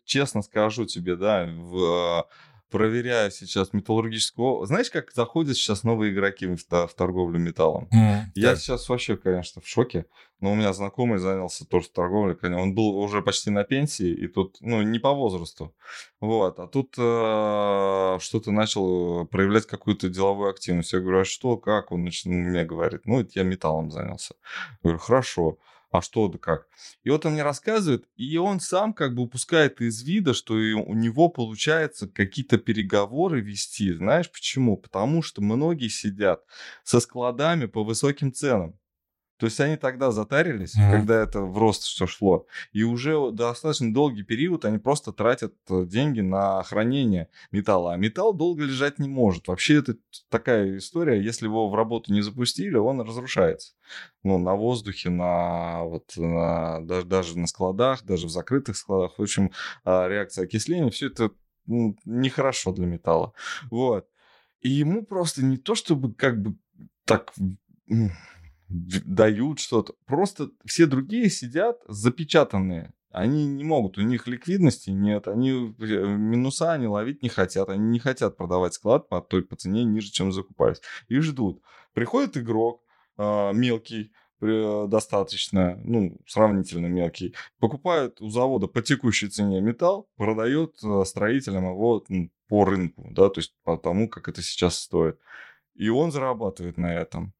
честно 0.05 0.43
скажу 0.43 0.85
тебе, 0.85 1.15
да, 1.15 1.47
в, 1.47 2.27
проверяю 2.75 3.31
сейчас 3.31 3.71
металлургического... 3.71 4.65
Знаешь, 4.65 4.89
как 4.89 5.13
заходят 5.13 5.55
сейчас 5.55 5.83
новые 5.83 6.11
игроки 6.11 6.45
в, 6.45 6.57
в 6.57 6.93
торговлю 6.93 7.39
металлом? 7.39 7.87
Mm, 7.93 8.23
Я 8.35 8.49
так. 8.49 8.59
сейчас 8.59 8.89
вообще, 8.89 9.15
конечно, 9.15 9.61
в 9.61 9.67
шоке. 9.67 10.05
Но 10.41 10.51
у 10.51 10.55
меня 10.55 10.73
знакомый 10.73 11.17
занялся 11.17 11.65
тоже 11.65 11.87
торговлей. 11.87 12.35
Он 12.53 12.75
был 12.75 12.97
уже 12.97 13.21
почти 13.21 13.49
на 13.49 13.63
пенсии, 13.63 14.09
и 14.09 14.27
тут, 14.27 14.57
ну, 14.59 14.81
не 14.81 14.99
по 14.99 15.13
возрасту. 15.13 15.73
Вот. 16.19 16.59
А 16.59 16.67
тут 16.67 16.95
э, 16.97 18.17
что-то 18.19 18.51
начал 18.51 19.25
проявлять 19.27 19.65
какую-то 19.67 20.09
деловую 20.09 20.49
активность. 20.49 20.91
Я 20.91 20.99
говорю, 20.99 21.21
а 21.21 21.25
что, 21.25 21.55
как? 21.55 21.93
Он 21.93 22.01
значит, 22.01 22.25
мне 22.25 22.65
говорит, 22.65 23.05
ну, 23.05 23.21
это 23.21 23.31
я 23.35 23.43
металлом 23.43 23.89
занялся. 23.89 24.35
Я 24.83 24.89
говорю, 24.89 24.99
хорошо 24.99 25.57
а 25.97 26.01
что 26.01 26.27
да 26.27 26.37
как. 26.37 26.67
И 27.03 27.09
вот 27.09 27.25
он 27.25 27.33
мне 27.33 27.43
рассказывает, 27.43 28.07
и 28.15 28.37
он 28.37 28.59
сам 28.59 28.93
как 28.93 29.15
бы 29.15 29.23
упускает 29.23 29.81
из 29.81 30.03
вида, 30.03 30.33
что 30.33 30.53
у 30.53 30.93
него 30.93 31.29
получается 31.29 32.07
какие-то 32.07 32.57
переговоры 32.57 33.41
вести. 33.41 33.93
Знаешь 33.93 34.31
почему? 34.31 34.77
Потому 34.77 35.21
что 35.21 35.41
многие 35.41 35.87
сидят 35.87 36.43
со 36.83 36.99
складами 36.99 37.65
по 37.65 37.83
высоким 37.83 38.33
ценам. 38.33 38.77
То 39.37 39.47
есть 39.47 39.59
они 39.59 39.75
тогда 39.75 40.11
затарились, 40.11 40.77
mm-hmm. 40.77 40.91
когда 40.91 41.21
это 41.21 41.41
в 41.41 41.57
рост 41.57 41.83
все 41.83 42.07
шло. 42.07 42.47
И 42.71 42.83
уже 42.83 43.31
достаточно 43.31 43.93
долгий 43.93 44.23
период 44.23 44.63
они 44.63 44.77
просто 44.77 45.11
тратят 45.11 45.53
э, 45.69 45.85
деньги 45.85 46.21
на 46.21 46.63
хранение 46.63 47.29
металла. 47.51 47.93
А 47.93 47.97
металл 47.97 48.33
долго 48.33 48.63
лежать 48.63 48.97
не 48.97 49.09
может. 49.09 49.47
Вообще 49.47 49.79
это 49.79 49.97
такая 50.29 50.77
история, 50.77 51.21
если 51.21 51.45
его 51.45 51.69
в 51.69 51.75
работу 51.75 52.13
не 52.13 52.21
запустили, 52.21 52.77
он 52.77 53.01
разрушается. 53.01 53.73
Ну, 54.23 54.37
на 54.37 54.55
воздухе, 54.55 55.09
на, 55.09 55.83
вот, 55.83 56.13
на, 56.15 56.79
даже, 56.81 57.05
даже 57.05 57.37
на 57.37 57.47
складах, 57.47 58.03
даже 58.03 58.27
в 58.27 58.31
закрытых 58.31 58.77
складах. 58.77 59.17
В 59.17 59.21
общем, 59.21 59.51
а, 59.83 60.07
реакция 60.07 60.45
окисления, 60.45 60.89
все 60.89 61.07
это 61.07 61.31
ну, 61.65 61.97
нехорошо 62.05 62.71
для 62.71 62.85
металла. 62.85 63.33
Вот. 63.69 64.07
И 64.61 64.69
ему 64.69 65.05
просто 65.05 65.43
не 65.43 65.57
то, 65.57 65.75
чтобы 65.75 66.13
как 66.13 66.41
бы 66.41 66.55
так 67.05 67.33
дают 69.05 69.59
что-то. 69.59 69.93
Просто 70.05 70.49
все 70.65 70.85
другие 70.85 71.29
сидят 71.29 71.81
запечатанные. 71.87 72.93
Они 73.11 73.47
не 73.47 73.63
могут, 73.63 73.97
у 73.97 74.01
них 74.01 74.27
ликвидности 74.27 74.89
нет, 74.89 75.29
они 75.29 75.73
э, 75.79 76.05
минуса 76.17 76.73
они 76.73 76.87
ловить 76.87 77.23
не 77.23 77.29
хотят, 77.29 77.69
они 77.69 77.87
не 77.87 77.99
хотят 77.99 78.35
продавать 78.35 78.73
склад 78.73 79.07
по 79.07 79.21
той 79.21 79.41
по 79.41 79.55
цене 79.55 79.85
ниже, 79.85 80.11
чем 80.11 80.33
закупались. 80.33 80.81
И 81.07 81.17
ждут. 81.19 81.61
Приходит 81.93 82.35
игрок 82.35 82.83
э, 83.17 83.53
мелкий, 83.53 84.11
достаточно, 84.41 85.79
ну, 85.83 86.17
сравнительно 86.27 86.87
мелкий, 86.87 87.33
покупает 87.59 88.21
у 88.21 88.29
завода 88.29 88.67
по 88.67 88.81
текущей 88.81 89.29
цене 89.29 89.61
металл, 89.61 90.09
продает 90.17 90.75
э, 90.83 91.03
строителям 91.05 91.65
его 91.69 92.03
по 92.47 92.65
рынку, 92.65 93.07
да, 93.11 93.29
то 93.29 93.39
есть 93.39 93.55
по 93.63 93.77
тому, 93.77 94.09
как 94.09 94.27
это 94.27 94.41
сейчас 94.41 94.77
стоит. 94.77 95.19
И 95.73 95.89
он 95.89 96.11
зарабатывает 96.11 96.77
на 96.77 96.93
этом 96.93 97.33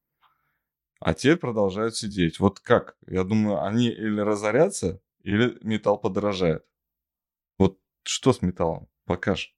а 0.99 1.13
те 1.13 1.35
продолжают 1.35 1.95
сидеть. 1.95 2.39
Вот 2.39 2.59
как? 2.59 2.95
Я 3.07 3.23
думаю, 3.23 3.63
они 3.63 3.89
или 3.89 4.19
разорятся, 4.19 5.01
или 5.21 5.57
металл 5.61 5.97
подорожает. 5.97 6.65
Вот 7.57 7.79
что 8.03 8.33
с 8.33 8.41
металлом? 8.41 8.87
Покажи. 9.05 9.49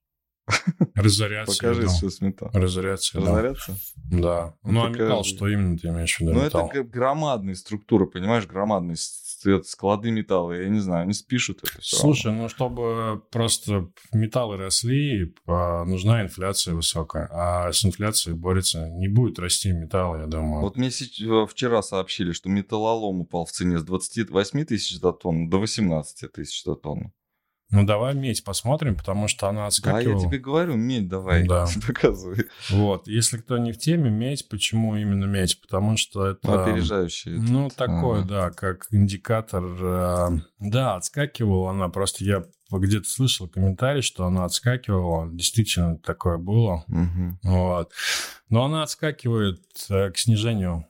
Разоряться. 0.94 1.54
Покажи, 1.54 1.88
что 1.88 2.10
с 2.10 2.20
металлом. 2.20 2.54
Разоряться, 2.54 3.18
Разоряться? 3.18 3.76
Да. 3.96 4.54
Ну, 4.62 4.72
ну 4.72 4.84
а 4.86 4.88
металл, 4.88 5.24
что 5.24 5.48
именно 5.48 5.76
ты 5.76 5.88
имеешь 5.88 6.16
в 6.16 6.20
виду? 6.20 6.32
Ну, 6.32 6.40
это 6.40 6.84
громадные 6.84 7.54
структуры, 7.54 8.06
понимаешь, 8.06 8.46
громадные 8.46 8.96
склады 9.64 10.10
металла, 10.10 10.52
я 10.52 10.68
не 10.68 10.80
знаю, 10.80 11.02
они 11.02 11.12
спишут 11.12 11.60
это 11.62 11.80
все 11.80 11.96
Слушай, 11.96 12.26
равно. 12.26 12.42
ну, 12.42 12.48
чтобы 12.48 13.22
просто 13.30 13.90
металлы 14.12 14.56
росли, 14.56 15.34
нужна 15.46 16.22
инфляция 16.22 16.74
высокая, 16.74 17.28
а 17.32 17.72
с 17.72 17.84
инфляцией 17.84 18.36
борется, 18.36 18.88
не 18.88 19.08
будет 19.08 19.38
расти 19.38 19.72
металл, 19.72 20.16
я 20.18 20.26
думаю. 20.26 20.62
Вот 20.62 20.76
мне 20.76 20.90
вчера 20.90 21.82
сообщили, 21.82 22.32
что 22.32 22.48
металлолом 22.48 23.20
упал 23.20 23.44
в 23.44 23.52
цене 23.52 23.78
с 23.78 23.84
28 23.84 24.64
тысяч 24.64 24.98
за 24.98 25.12
тонну 25.12 25.48
до 25.48 25.58
18 25.58 26.32
тысяч 26.32 26.64
за 26.64 26.74
тонну. 26.74 27.12
Ну, 27.70 27.84
давай 27.84 28.14
медь 28.14 28.44
посмотрим, 28.44 28.96
потому 28.96 29.28
что 29.28 29.46
она 29.48 29.66
отскакивала. 29.66 30.16
Да, 30.16 30.22
я 30.22 30.28
тебе 30.28 30.38
говорю, 30.38 30.76
медь 30.76 31.06
давай, 31.06 31.46
да. 31.46 31.66
доказывай. 31.86 32.46
Вот, 32.70 33.06
если 33.06 33.36
кто 33.36 33.58
не 33.58 33.72
в 33.72 33.78
теме, 33.78 34.08
медь, 34.08 34.48
почему 34.48 34.96
именно 34.96 35.26
медь? 35.26 35.60
Потому 35.60 35.98
что 35.98 36.28
это... 36.28 36.62
Опережающий. 36.62 37.32
Ну, 37.32 37.66
этот, 37.66 37.76
такой, 37.76 38.20
ага. 38.20 38.28
да, 38.28 38.50
как 38.50 38.86
индикатор. 38.90 39.64
Э, 39.80 40.28
да, 40.60 40.96
отскакивала 40.96 41.70
она, 41.70 41.90
просто 41.90 42.24
я 42.24 42.44
где-то 42.70 43.08
слышал 43.08 43.48
комментарий, 43.48 44.02
что 44.02 44.24
она 44.24 44.46
отскакивала. 44.46 45.28
Действительно, 45.30 45.98
такое 45.98 46.38
было. 46.38 46.84
Угу. 46.88 47.38
Вот. 47.42 47.92
Но 48.48 48.64
она 48.64 48.82
отскакивает 48.82 49.60
э, 49.90 50.10
к 50.10 50.16
снижению 50.16 50.86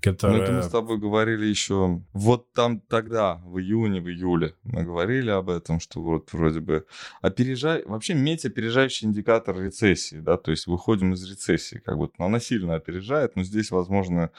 которая... 0.00 0.38
Ну, 0.38 0.42
это 0.42 0.52
мы 0.52 0.62
с 0.62 0.68
тобой 0.68 0.98
говорили 0.98 1.46
еще... 1.46 2.02
Вот 2.12 2.52
там 2.52 2.80
тогда, 2.80 3.36
в 3.44 3.58
июне, 3.58 4.00
в 4.00 4.08
июле, 4.08 4.54
мы 4.62 4.82
говорили 4.82 5.30
об 5.30 5.50
этом, 5.50 5.80
что 5.80 6.00
вот 6.00 6.32
вроде 6.32 6.60
бы 6.60 6.86
опережай... 7.20 7.84
Вообще 7.84 8.14
медь 8.14 8.44
опережающий 8.44 9.06
индикатор 9.06 9.60
рецессии, 9.60 10.16
да, 10.16 10.36
то 10.36 10.50
есть 10.50 10.66
выходим 10.66 11.12
из 11.12 11.28
рецессии, 11.28 11.78
как 11.84 11.98
бы, 11.98 12.10
но 12.18 12.26
она 12.26 12.40
сильно 12.40 12.74
опережает, 12.74 13.36
но 13.36 13.42
здесь, 13.42 13.70
возможно, 13.70 14.30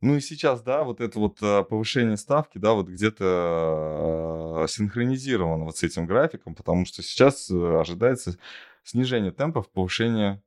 ну 0.00 0.16
и 0.16 0.20
сейчас, 0.20 0.62
да, 0.62 0.84
вот 0.84 1.00
это 1.00 1.18
вот 1.18 1.38
а, 1.40 1.62
повышение 1.62 2.16
ставки, 2.16 2.58
да, 2.58 2.74
вот 2.74 2.88
где-то 2.88 3.24
а, 3.24 4.66
синхронизировано 4.68 5.64
вот 5.64 5.78
с 5.78 5.82
этим 5.82 6.06
графиком, 6.06 6.54
потому 6.54 6.84
что 6.84 7.02
сейчас 7.02 7.50
э, 7.50 7.80
ожидается 7.80 8.38
снижение 8.82 9.32
темпов 9.32 9.70
повышения 9.70 10.42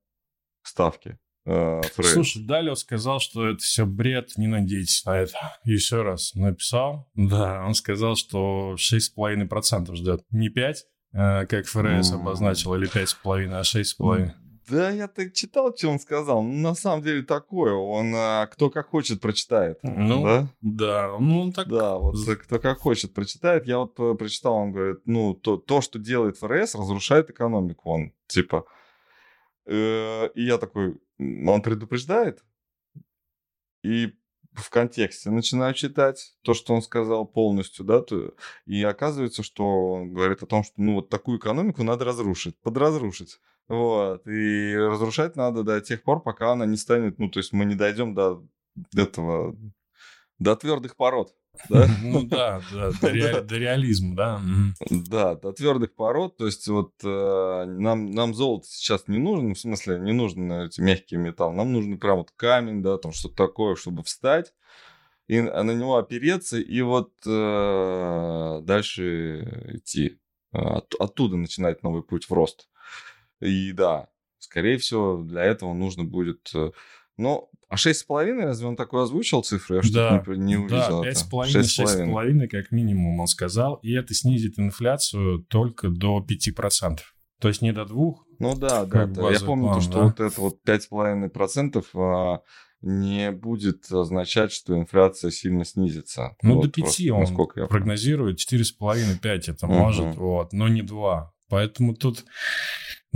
ставки 0.61 1.17
э, 1.47 1.81
Фрейд. 1.95 2.13
Слушай, 2.13 2.45
Далио 2.45 2.75
сказал, 2.75 3.19
что 3.19 3.47
это 3.47 3.59
все 3.59 3.85
бред, 3.85 4.37
не 4.37 4.47
надейтесь 4.47 5.03
на 5.05 5.17
это. 5.17 5.37
Еще 5.63 6.01
раз 6.01 6.33
написал. 6.35 7.09
Да, 7.15 7.63
он 7.65 7.73
сказал, 7.73 8.15
что 8.15 8.75
6,5% 8.75 9.95
ждет. 9.95 10.21
Не 10.29 10.49
5, 10.49 10.85
э, 11.13 11.45
как 11.45 11.65
ФРС 11.65 12.11
mm. 12.11 12.15
обозначил, 12.15 12.75
или 12.75 12.87
5,5, 12.87 13.53
а 13.53 13.61
6,5. 13.61 14.31
Да, 14.69 14.89
я 14.89 15.07
так 15.07 15.33
читал, 15.33 15.73
что 15.75 15.89
он 15.89 15.99
сказал. 15.99 16.43
Ну, 16.43 16.53
на 16.53 16.75
самом 16.75 17.01
деле 17.01 17.23
такое. 17.23 17.73
Он 17.73 18.13
а, 18.13 18.47
кто 18.47 18.69
как 18.69 18.89
хочет 18.89 19.21
прочитает. 19.21 19.79
Ну, 19.81 20.25
да? 20.25 20.47
Да, 20.59 21.15
ну 21.19 21.53
так. 21.53 21.69
Да, 21.69 21.97
вот 21.97 22.17
кто 22.43 22.59
как 22.59 22.79
хочет 22.79 23.13
прочитает. 23.13 23.65
Я 23.65 23.77
вот 23.79 23.97
э, 23.97 24.13
прочитал, 24.15 24.55
он 24.55 24.73
говорит, 24.73 24.97
ну, 25.05 25.33
то, 25.33 25.55
то 25.55 25.79
что 25.79 25.99
делает 25.99 26.37
ФРС, 26.37 26.75
разрушает 26.75 27.29
экономику. 27.29 27.89
Он 27.89 28.11
типа 28.27 28.65
Э, 29.67 30.29
и 30.33 30.45
я 30.45 30.57
такой, 30.57 30.95
он 31.19 31.61
предупреждает, 31.61 32.43
и 33.83 34.13
в 34.53 34.69
контексте 34.69 35.29
начинаю 35.29 35.73
читать 35.73 36.35
то, 36.41 36.53
что 36.53 36.73
он 36.73 36.81
сказал 36.81 37.25
полностью, 37.25 37.85
да, 37.85 38.01
то, 38.01 38.33
и 38.65 38.83
оказывается, 38.83 39.43
что 39.43 39.93
он 39.93 40.13
говорит 40.13 40.41
о 40.41 40.47
том, 40.47 40.63
что 40.63 40.73
ну 40.77 40.95
вот 40.95 41.09
такую 41.09 41.37
экономику 41.37 41.83
надо 41.83 42.05
разрушить, 42.05 42.59
подразрушить. 42.61 43.39
Вот, 43.67 44.25
и 44.27 44.75
разрушать 44.75 45.35
надо 45.35 45.63
до 45.63 45.81
тех 45.81 46.01
пор, 46.01 46.21
пока 46.23 46.53
она 46.53 46.65
не 46.65 46.77
станет, 46.77 47.19
ну, 47.19 47.29
то 47.29 47.39
есть 47.39 47.51
мы 47.51 47.65
не 47.65 47.75
дойдем 47.75 48.13
до 48.13 48.47
этого, 48.95 49.57
до 50.39 50.55
твердых 50.55 50.95
пород. 50.95 51.35
Да? 51.69 51.87
Ну 52.03 52.23
да, 52.23 52.61
да, 52.71 52.91
до, 53.01 53.11
ре, 53.11 53.41
до 53.41 53.57
реализма, 53.57 54.15
да. 54.15 54.41
Да, 54.89 55.35
до 55.35 55.51
твердых 55.51 55.95
пород. 55.95 56.37
То 56.37 56.45
есть 56.45 56.67
вот 56.67 56.93
э, 57.03 57.65
нам, 57.67 58.11
нам 58.11 58.33
золото 58.33 58.67
сейчас 58.69 59.07
не 59.07 59.17
нужно, 59.17 59.53
в 59.53 59.59
смысле 59.59 59.99
не 59.99 60.13
нужны 60.13 60.65
эти 60.65 60.81
мягкие 60.81 61.19
металлы, 61.19 61.55
нам 61.55 61.73
нужен 61.73 61.97
прям 61.97 62.17
вот 62.17 62.31
камень, 62.35 62.81
да, 62.81 62.97
там 62.97 63.11
что-то 63.11 63.35
такое, 63.35 63.75
чтобы 63.75 64.03
встать 64.03 64.53
и 65.27 65.41
на 65.41 65.71
него 65.71 65.97
опереться 65.97 66.57
и 66.57 66.81
вот 66.81 67.11
э, 67.25 68.61
дальше 68.63 69.73
идти. 69.75 70.19
От, 70.51 70.95
оттуда 70.95 71.35
начинать 71.35 71.83
новый 71.83 72.01
путь 72.01 72.29
в 72.29 72.33
рост. 72.33 72.69
И 73.41 73.73
да, 73.73 74.07
скорее 74.39 74.77
всего, 74.77 75.17
для 75.17 75.43
этого 75.43 75.73
нужно 75.73 76.03
будет... 76.03 76.51
Но 77.17 77.49
а 77.69 77.75
6,5 77.75 78.43
разве 78.43 78.67
он 78.67 78.75
такой 78.75 79.03
озвучил 79.03 79.43
цифру? 79.43 79.75
Я 79.75 79.81
да, 79.81 79.87
что-то 80.21 80.35
не, 80.35 80.45
не 80.45 80.57
увидел. 80.57 81.03
Да, 81.03 81.09
5,5, 81.09 81.61
6,5 81.61 82.47
как 82.47 82.71
минимум 82.71 83.19
он 83.19 83.27
сказал. 83.27 83.75
И 83.81 83.91
это 83.91 84.13
снизит 84.13 84.57
инфляцию 84.57 85.43
только 85.49 85.89
до 85.89 86.25
5%. 86.25 86.99
То 87.39 87.47
есть 87.49 87.61
не 87.61 87.73
до 87.73 87.85
2. 87.85 88.13
Ну 88.39 88.55
да, 88.55 88.85
да. 88.85 89.05
да. 89.05 89.31
Я 89.31 89.39
помню, 89.39 89.65
план, 89.65 89.75
то, 89.75 89.81
что 89.81 89.93
да? 89.93 90.03
вот 90.03 90.19
это 90.19 90.41
вот 90.41 90.57
5,5% 90.65 91.85
а, 91.95 92.39
не 92.81 93.31
будет 93.31 93.91
означать, 93.91 94.51
что 94.51 94.77
инфляция 94.77 95.31
сильно 95.31 95.65
снизится. 95.65 96.35
Ну, 96.41 96.55
вот 96.55 96.67
до 96.67 96.69
5 96.69 96.83
просто, 96.83 97.13
он 97.13 97.19
насколько 97.21 97.59
я 97.59 97.67
прогнозирует, 97.67 98.39
4,5-5 98.39 99.51
это 99.51 99.67
может, 99.67 100.15
вот, 100.15 100.53
но 100.53 100.67
не 100.67 100.83
2. 100.83 101.33
Поэтому 101.49 101.95
тут 101.95 102.25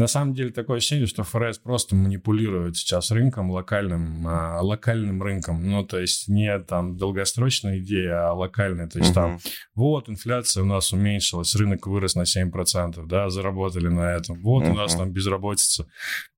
На 0.01 0.07
самом 0.07 0.33
деле 0.33 0.49
такое 0.49 0.77
ощущение, 0.77 1.05
что 1.05 1.21
ФРС 1.21 1.59
просто 1.59 1.95
манипулирует 1.95 2.75
сейчас 2.75 3.11
рынком, 3.11 3.51
локальным, 3.51 4.25
а, 4.27 4.59
локальным 4.59 5.21
рынком. 5.21 5.63
Ну, 5.63 5.85
то 5.85 5.99
есть 5.99 6.27
не 6.27 6.57
там 6.57 6.97
долгосрочная 6.97 7.77
идея, 7.77 8.29
а 8.29 8.33
локальная. 8.33 8.87
То 8.87 8.97
есть 8.97 9.11
uh-huh. 9.11 9.13
там 9.13 9.39
вот 9.75 10.09
инфляция 10.09 10.63
у 10.63 10.65
нас 10.65 10.91
уменьшилась, 10.91 11.55
рынок 11.55 11.85
вырос 11.85 12.15
на 12.15 12.23
7%, 12.23 13.05
да, 13.05 13.29
заработали 13.29 13.89
на 13.89 14.15
этом. 14.15 14.41
Вот 14.41 14.63
uh-huh. 14.63 14.71
у 14.71 14.73
нас 14.73 14.95
там 14.95 15.11
безработица 15.11 15.85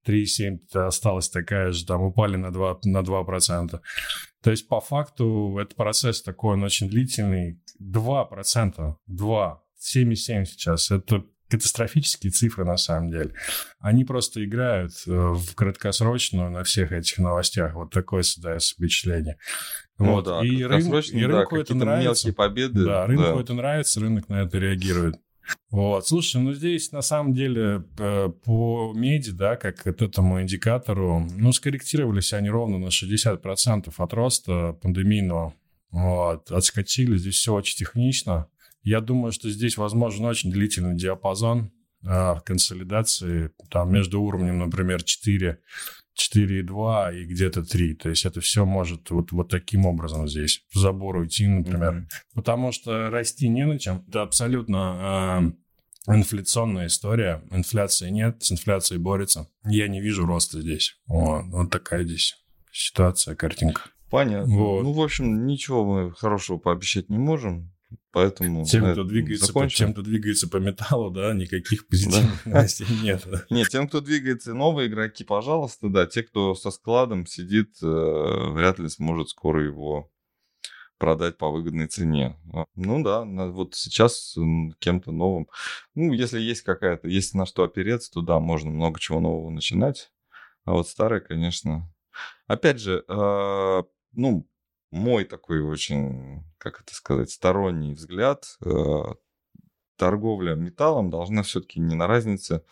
3,7 0.06 0.86
осталась 0.86 1.30
такая 1.30 1.72
же, 1.72 1.86
там 1.86 2.02
упали 2.02 2.36
на 2.36 2.48
2%. 2.48 2.80
На 2.84 2.98
2%. 2.98 3.80
То 4.44 4.52
есть 4.52 4.68
по 4.68 4.82
факту 4.82 5.58
этот 5.58 5.78
процесс 5.78 6.22
такой, 6.22 6.56
он 6.56 6.64
очень 6.64 6.90
длительный. 6.90 7.62
2%, 7.82 8.96
2, 9.08 9.64
7,7 9.80 10.46
сейчас. 10.46 10.92
Это 10.92 11.24
катастрофические 11.54 12.32
цифры 12.32 12.66
на 12.66 12.78
самом 12.78 13.12
деле. 13.12 13.34
Они 13.80 14.04
просто 14.04 14.44
играют 14.44 14.92
э, 15.06 15.12
в 15.12 15.54
краткосрочную 15.54 16.50
на 16.50 16.64
всех 16.64 16.92
этих 16.92 17.20
новостях. 17.20 17.76
Вот 17.76 17.92
такое 17.92 18.24
создается 18.24 18.74
впечатление. 18.74 19.38
Ну, 20.00 20.14
вот. 20.14 20.26
да, 20.26 20.42
и, 20.44 20.64
рынок, 20.64 21.06
и 21.06 21.26
рынку 21.26 21.56
да, 21.56 21.62
это 21.62 21.76
нравится. 21.76 22.28
Мелкие 22.28 22.34
победы. 22.34 22.86
Да, 22.86 23.06
рынку 23.06 23.24
да. 23.36 23.42
это 23.42 23.54
нравится, 23.54 24.00
рынок 24.00 24.30
на 24.30 24.42
это 24.42 24.58
реагирует. 24.58 25.16
Вот, 25.70 26.08
слушай, 26.08 26.42
ну 26.42 26.54
здесь 26.54 26.92
на 26.92 27.02
самом 27.02 27.34
деле 27.34 27.84
э, 28.00 28.30
по 28.46 28.94
меди, 28.96 29.32
да, 29.32 29.56
как 29.56 29.84
к 29.84 29.88
этому 29.88 30.42
индикатору, 30.42 31.28
ну, 31.36 31.52
скорректировались 31.52 32.34
они 32.34 32.50
ровно 32.50 32.80
на 32.80 32.88
60% 32.88 33.94
от 33.96 34.14
роста 34.14 34.74
пандемийного. 34.82 35.54
Вот, 35.92 36.50
отскочили, 36.52 37.18
здесь 37.18 37.36
все 37.36 37.54
очень 37.54 37.78
технично. 37.78 38.48
Я 38.84 39.02
думаю, 39.02 39.32
что 39.32 39.50
здесь 39.50 39.78
возможен 39.78 40.26
очень 40.26 40.52
длительный 40.52 40.96
диапазон 40.96 41.72
э, 42.06 42.36
консолидации, 42.46 43.52
там 43.70 43.92
между 43.92 44.22
уровнем, 44.22 44.60
например, 44.60 45.04
4 45.04 45.60
4,2 46.16 47.22
и 47.22 47.26
где-то 47.26 47.64
3. 47.64 47.96
То 47.96 48.10
есть 48.10 48.26
это 48.26 48.40
все 48.40 48.66
может 48.66 49.10
вот, 49.10 49.32
вот 49.32 49.50
таким 49.50 49.86
образом 49.86 50.28
здесь 50.28 50.64
в 50.72 50.78
забор 50.78 51.18
уйти, 51.18 51.48
например. 51.48 51.94
Mm-hmm. 51.94 52.36
Потому 52.36 52.72
что 52.72 53.10
расти 53.10 53.50
не 53.50 53.66
на 53.66 53.80
чем. 53.80 54.04
Это 54.08 54.22
абсолютно 54.22 55.54
э, 56.08 56.14
инфляционная 56.14 56.88
история. 56.88 57.44
Инфляции 57.52 58.10
нет, 58.10 58.44
с 58.44 58.52
инфляцией 58.52 59.02
борется. 59.02 59.50
Я 59.66 59.88
не 59.88 60.02
вижу 60.02 60.26
роста 60.26 60.62
здесь. 60.62 60.96
Вот, 61.08 61.46
вот 61.46 61.72
такая 61.72 62.04
здесь 62.04 62.36
ситуация, 62.72 63.36
картинка. 63.36 63.82
Понятно. 64.10 64.56
Вот. 64.56 64.84
Ну, 64.84 64.94
в 64.94 65.02
общем, 65.02 65.48
ничего 65.48 65.84
мы 65.84 66.14
хорошего 66.14 66.58
пообещать 66.58 67.10
не 67.10 67.18
можем. 67.18 67.73
Поэтому 68.14 68.64
тем, 68.64 68.92
кто 68.92 69.04
двигается 69.04 69.52
по, 69.52 69.68
тем, 69.68 69.92
кто 69.92 70.04
двигается 70.04 70.48
по 70.48 70.58
металлу, 70.58 71.10
да, 71.10 71.34
никаких 71.34 71.88
позитивных 71.88 72.46
новостей 72.46 72.88
нет. 73.02 73.26
Нет, 73.50 73.70
тем, 73.70 73.88
кто 73.88 74.02
двигается, 74.02 74.54
новые 74.54 74.88
игроки, 74.88 75.24
пожалуйста, 75.24 75.90
да. 75.90 76.06
Те, 76.06 76.22
кто 76.22 76.54
со 76.54 76.70
складом 76.70 77.26
сидит, 77.26 77.76
э, 77.82 78.52
вряд 78.52 78.78
ли 78.78 78.88
сможет 78.88 79.30
скоро 79.30 79.66
его 79.66 80.12
продать 81.00 81.40
по 81.40 81.50
выгодной 81.50 81.88
цене. 81.88 82.38
Ну 82.76 83.04
да, 83.04 83.24
вот 83.26 83.74
сейчас 83.74 84.38
кем-то 84.78 85.12
новым. 85.12 85.48
Ну, 85.96 86.14
если 86.14 86.40
есть 86.40 86.62
какая-то, 86.62 87.08
есть 87.08 87.34
на 87.34 87.48
что 87.48 87.64
опереться, 87.64 88.12
то 88.12 88.22
да, 88.22 88.40
можно 88.40 88.70
много 88.70 89.00
чего 89.00 89.20
нового 89.22 89.50
начинать. 89.50 90.12
А 90.66 90.74
вот 90.74 90.88
старое, 90.88 91.20
конечно. 91.20 91.92
Опять 92.46 92.80
же, 92.80 93.04
э, 93.08 93.84
ну, 94.12 94.48
мой 94.94 95.26
такой 95.26 95.62
очень, 95.62 96.44
как 96.58 96.82
это 96.82 96.94
сказать, 96.94 97.32
сторонний 97.32 97.94
взгляд, 97.94 98.46
э, 98.64 98.70
торговля 99.98 100.54
металлом 100.56 101.10
должна 101.10 101.42
все-таки 101.44 101.80
не 101.80 101.96
на 101.96 102.08
разнице, 102.08 102.64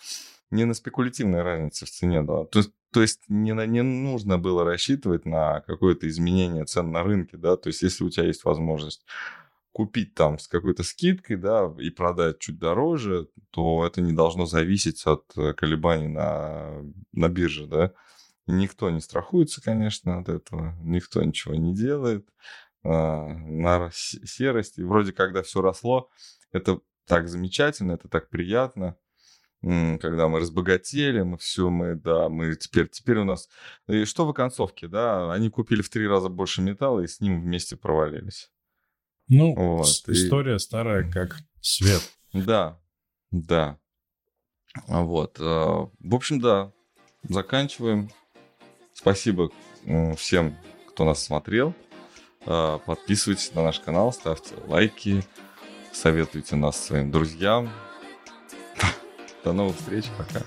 не 0.52 0.66
на 0.66 0.74
спекулятивной 0.74 1.42
разнице 1.42 1.86
в 1.86 1.90
цене, 1.90 2.22
да. 2.22 2.46
То 2.46 2.62
то 2.92 3.02
есть 3.02 3.22
не, 3.30 3.54
на, 3.54 3.66
не 3.66 3.82
нужно 3.84 4.38
было 4.38 4.66
рассчитывать 4.66 5.26
на 5.26 5.62
какое-то 5.62 6.08
изменение 6.10 6.66
цен 6.66 6.92
на 6.92 7.04
рынке, 7.04 7.38
да. 7.38 7.56
То 7.56 7.70
есть 7.70 7.82
если 7.82 8.04
у 8.04 8.10
тебя 8.10 8.26
есть 8.26 8.44
возможность 8.44 9.06
купить 9.72 10.14
там 10.14 10.38
с 10.38 10.48
какой-то 10.48 10.84
скидкой, 10.84 11.38
да, 11.38 11.74
и 11.80 11.90
продать 11.90 12.40
чуть 12.40 12.60
дороже, 12.60 13.30
то 13.52 13.86
это 13.86 14.02
не 14.02 14.12
должно 14.12 14.46
зависеть 14.46 15.06
от 15.06 15.24
э, 15.38 15.54
колебаний 15.54 16.10
на, 16.10 16.84
на 17.14 17.30
бирже, 17.30 17.66
да. 17.66 17.94
Никто 18.52 18.90
не 18.90 19.00
страхуется, 19.00 19.62
конечно, 19.62 20.20
от 20.20 20.30
этого, 20.30 20.76
никто 20.82 21.24
ничего 21.24 21.56
не 21.56 21.74
делает. 21.74 22.28
А, 22.84 23.28
на 23.28 23.90
серости, 23.92 24.82
вроде 24.82 25.14
когда 25.14 25.42
все 25.42 25.62
росло, 25.62 26.10
это 26.52 26.82
так 27.06 27.30
замечательно, 27.30 27.94
это 27.94 28.10
так 28.10 28.30
приятно, 28.30 28.98
когда 29.62 30.28
мы 30.28 30.40
разбогатели, 30.40 31.22
мы 31.22 31.38
все, 31.38 31.70
мы, 31.70 31.96
да, 31.96 32.30
мы 32.30 32.56
теперь, 32.56 32.90
теперь 32.90 33.20
у 33.20 33.26
нас... 33.26 33.48
И 33.88 34.06
что 34.06 34.26
в 34.26 34.30
оконцовке, 34.30 34.88
да, 34.88 35.32
они 35.32 35.50
купили 35.50 35.82
в 35.82 35.90
три 35.90 36.08
раза 36.08 36.30
больше 36.30 36.62
металла 36.62 37.02
и 37.02 37.08
с 37.08 37.20
ним 37.20 37.42
вместе 37.42 37.78
провалились. 37.78 38.52
Ну, 39.28 39.54
вот. 39.56 39.88
история 40.08 40.56
и... 40.56 40.60
старая, 40.60 41.10
как 41.10 41.38
свет. 41.62 42.02
Да, 42.34 42.82
да. 43.30 43.78
Вот. 44.88 45.38
А, 45.40 45.90
в 46.00 46.16
общем, 46.16 46.40
да, 46.40 46.74
заканчиваем. 47.24 48.10
Спасибо 48.94 49.50
всем, 50.18 50.58
кто 50.90 51.06
нас 51.06 51.24
смотрел. 51.24 51.74
А, 52.46 52.80
подписывайтесь 52.80 53.54
на 53.54 53.64
наш 53.64 53.80
канал, 53.80 54.12
ставьте 54.14 54.56
лайки, 54.68 55.24
советуйте 55.92 56.56
нас 56.56 56.84
своим 56.84 57.12
друзьям. 57.12 57.70
До 59.44 59.54
новых 59.54 59.78
встреч, 59.78 60.06
пока. 60.18 60.42